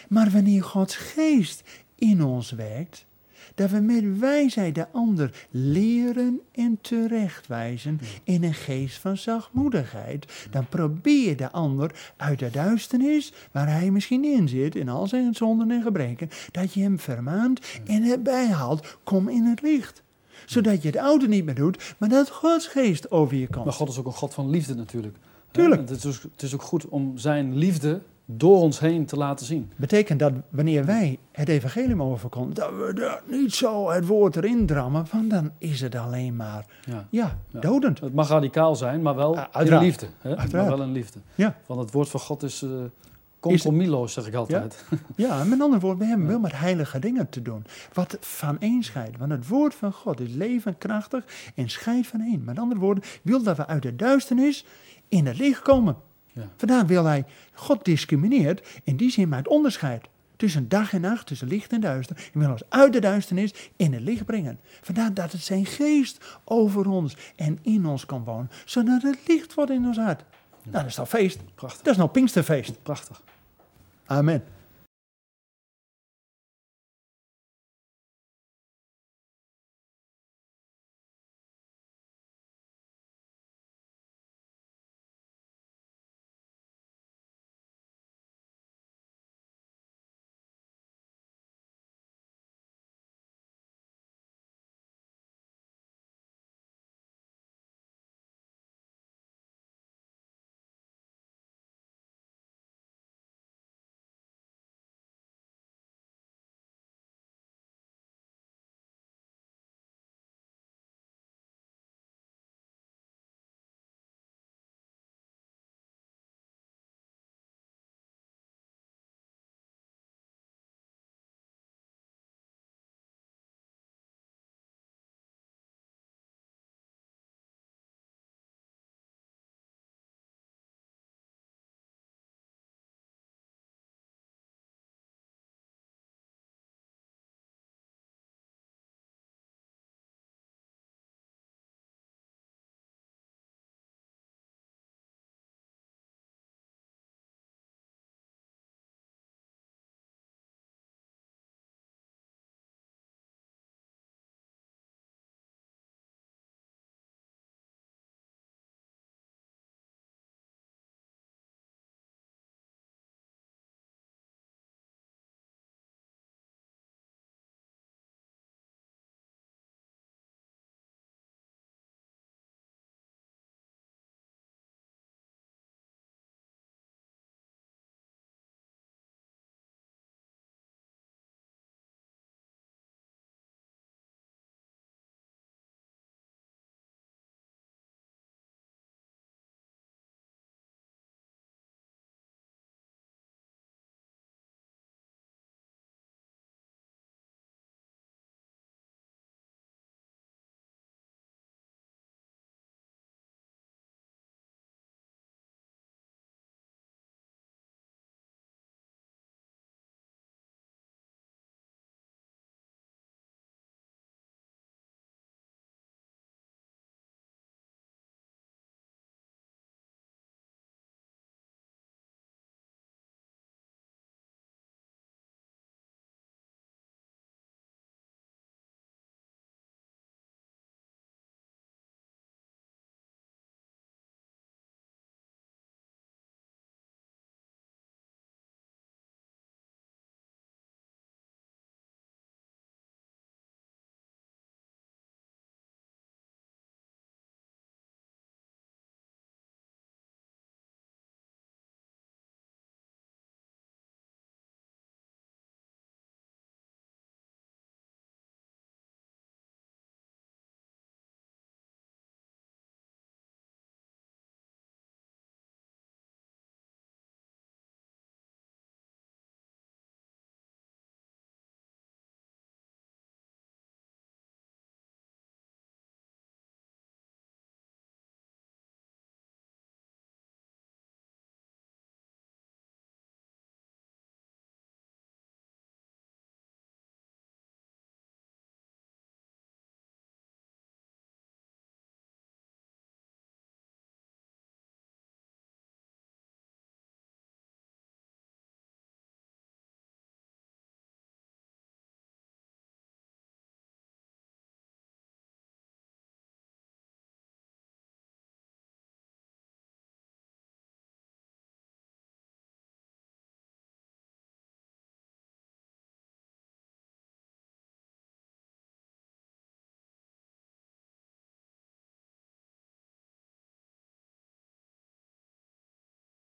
Maar 0.08 0.30
wanneer 0.30 0.62
Gods 0.62 0.96
geest 0.96 1.62
in 1.94 2.24
ons 2.24 2.50
werkt, 2.50 3.06
dat 3.54 3.70
we 3.70 3.80
met 3.80 4.18
wijsheid 4.18 4.74
de 4.74 4.86
ander 4.92 5.46
leren 5.50 6.40
en 6.52 6.78
terechtwijzen 6.80 8.00
in 8.24 8.44
een 8.44 8.54
geest 8.54 8.98
van 8.98 9.16
zachtmoedigheid, 9.16 10.46
dan 10.50 10.66
probeer 10.68 11.28
je 11.28 11.34
de 11.34 11.50
ander 11.52 12.12
uit 12.16 12.38
de 12.38 12.50
duisternis, 12.50 13.32
waar 13.52 13.68
hij 13.68 13.90
misschien 13.90 14.24
in 14.24 14.48
zit, 14.48 14.74
in 14.74 14.88
al 14.88 15.06
zijn 15.06 15.34
zonden 15.34 15.70
en 15.70 15.82
gebreken, 15.82 16.28
dat 16.50 16.72
je 16.74 16.82
hem 16.82 16.98
vermaant 16.98 17.60
en 17.86 18.02
erbij 18.02 18.46
haalt, 18.46 18.98
kom 19.04 19.28
in 19.28 19.44
het 19.44 19.62
licht. 19.62 20.02
Zodat 20.46 20.82
je 20.82 20.88
het 20.88 20.96
oude 20.96 21.28
niet 21.28 21.44
meer 21.44 21.54
doet, 21.54 21.94
maar 21.98 22.08
dat 22.08 22.30
Gods 22.30 22.66
geest 22.66 23.10
over 23.10 23.36
je 23.36 23.48
komt. 23.48 23.64
Maar 23.64 23.74
God 23.74 23.88
is 23.88 23.98
ook 23.98 24.06
een 24.06 24.12
God 24.12 24.34
van 24.34 24.50
liefde 24.50 24.74
natuurlijk. 24.74 25.16
Tuurlijk. 25.50 25.88
Hè? 25.88 25.94
Het, 25.94 26.04
is, 26.04 26.16
ook- 26.16 26.32
het 26.32 26.42
is 26.42 26.54
ook 26.54 26.62
goed 26.62 26.88
om 26.88 27.18
zijn 27.18 27.56
liefde 27.56 28.02
door 28.36 28.56
ons 28.60 28.80
heen 28.80 29.06
te 29.06 29.16
laten 29.16 29.46
zien. 29.46 29.70
betekent 29.76 30.18
dat 30.18 30.32
wanneer 30.50 30.84
wij 30.84 31.18
het 31.32 31.48
evangelie 31.48 31.94
mogen 31.94 32.18
verkondigen, 32.18 32.70
dat 32.78 32.86
we 32.86 32.94
daar 32.94 33.22
niet 33.26 33.54
zo 33.54 33.90
het 33.90 34.06
woord 34.06 34.36
erin 34.36 34.66
drammen, 34.66 35.06
want 35.12 35.30
dan 35.30 35.50
is 35.58 35.80
het 35.80 35.94
alleen 35.94 36.36
maar, 36.36 36.66
Ja. 36.84 37.06
ja, 37.10 37.38
Ja. 37.48 37.60
dodend. 37.60 38.00
Het 38.00 38.14
mag 38.14 38.28
radicaal 38.28 38.76
zijn, 38.76 39.02
maar 39.02 39.14
wel 39.14 39.34
Ja, 39.34 39.42
in 39.46 39.54
uiteraard. 39.54 39.82
liefde. 39.84 40.06
Hè? 40.20 40.28
Uiteraard. 40.36 40.68
Maar 40.68 40.76
wel 40.78 40.86
in 40.86 40.92
liefde. 40.92 41.18
Ja. 41.34 41.56
Want 41.66 41.80
het 41.80 41.92
woord 41.92 42.08
van 42.08 42.20
God 42.20 42.42
is 42.42 42.62
eh 42.62 42.68
compromisloos, 43.40 44.12
zeg 44.12 44.26
ik 44.26 44.34
altijd. 44.34 44.84
Ja, 45.16 45.44
met 45.44 45.60
andere 45.60 45.80
woorden, 45.80 45.98
we 45.98 46.04
hebben 46.06 46.26
wel 46.26 46.38
met 46.40 46.52
heilige 46.58 46.98
dingen 46.98 47.28
te 47.28 47.42
doen. 47.42 47.64
Wat 47.92 48.16
van 48.20 48.58
één 48.58 48.82
scheidt. 48.82 49.18
Want 49.18 49.30
het 49.30 49.48
woord 49.48 49.74
van 49.74 49.92
God 49.92 50.20
is 50.20 50.32
levendkrachtig 50.34 51.24
en 51.54 51.68
scheidt 51.68 52.06
van 52.06 52.20
één. 52.20 52.44
Met 52.44 52.58
andere 52.58 52.80
woorden, 52.80 53.04
wil 53.22 53.42
dat 53.42 53.56
we 53.56 53.66
uit 53.66 53.82
de 53.82 53.96
duisternis 53.96 54.64
in 55.08 55.26
het 55.26 55.38
licht 55.38 55.62
komen. 55.62 55.96
Ja. 56.32 56.48
Vandaar 56.56 56.86
wil 56.86 57.04
hij, 57.04 57.24
God 57.52 57.84
discrimineert, 57.84 58.80
in 58.84 58.96
die 58.96 59.10
zin 59.10 59.28
maakt 59.28 59.48
onderscheid. 59.48 60.08
Tussen 60.36 60.68
dag 60.68 60.92
en 60.92 61.00
nacht, 61.00 61.26
tussen 61.26 61.48
licht 61.48 61.72
en 61.72 61.80
duister. 61.80 62.30
En 62.32 62.40
wil 62.40 62.50
ons 62.50 62.62
uit 62.68 62.92
de 62.92 63.00
duisternis 63.00 63.54
in 63.76 63.92
het 63.92 64.02
licht 64.02 64.24
brengen. 64.24 64.58
Vandaar 64.80 65.14
dat 65.14 65.32
het 65.32 65.40
zijn 65.40 65.66
geest 65.66 66.38
over 66.44 66.88
ons 66.88 67.16
en 67.36 67.58
in 67.62 67.86
ons 67.86 68.06
kan 68.06 68.24
wonen. 68.24 68.50
Zodat 68.64 69.02
het 69.02 69.18
licht 69.26 69.54
wordt 69.54 69.70
in 69.70 69.86
ons 69.86 69.96
hart. 69.96 70.24
Nou, 70.62 70.76
dat 70.76 70.86
is 70.86 70.94
toch 70.94 71.08
feest. 71.08 71.38
Prachtig. 71.54 71.82
Dat 71.82 71.92
is 71.92 71.98
nou 71.98 72.10
Pinksterfeest. 72.10 72.82
Prachtig. 72.82 73.22
Amen. 74.06 74.42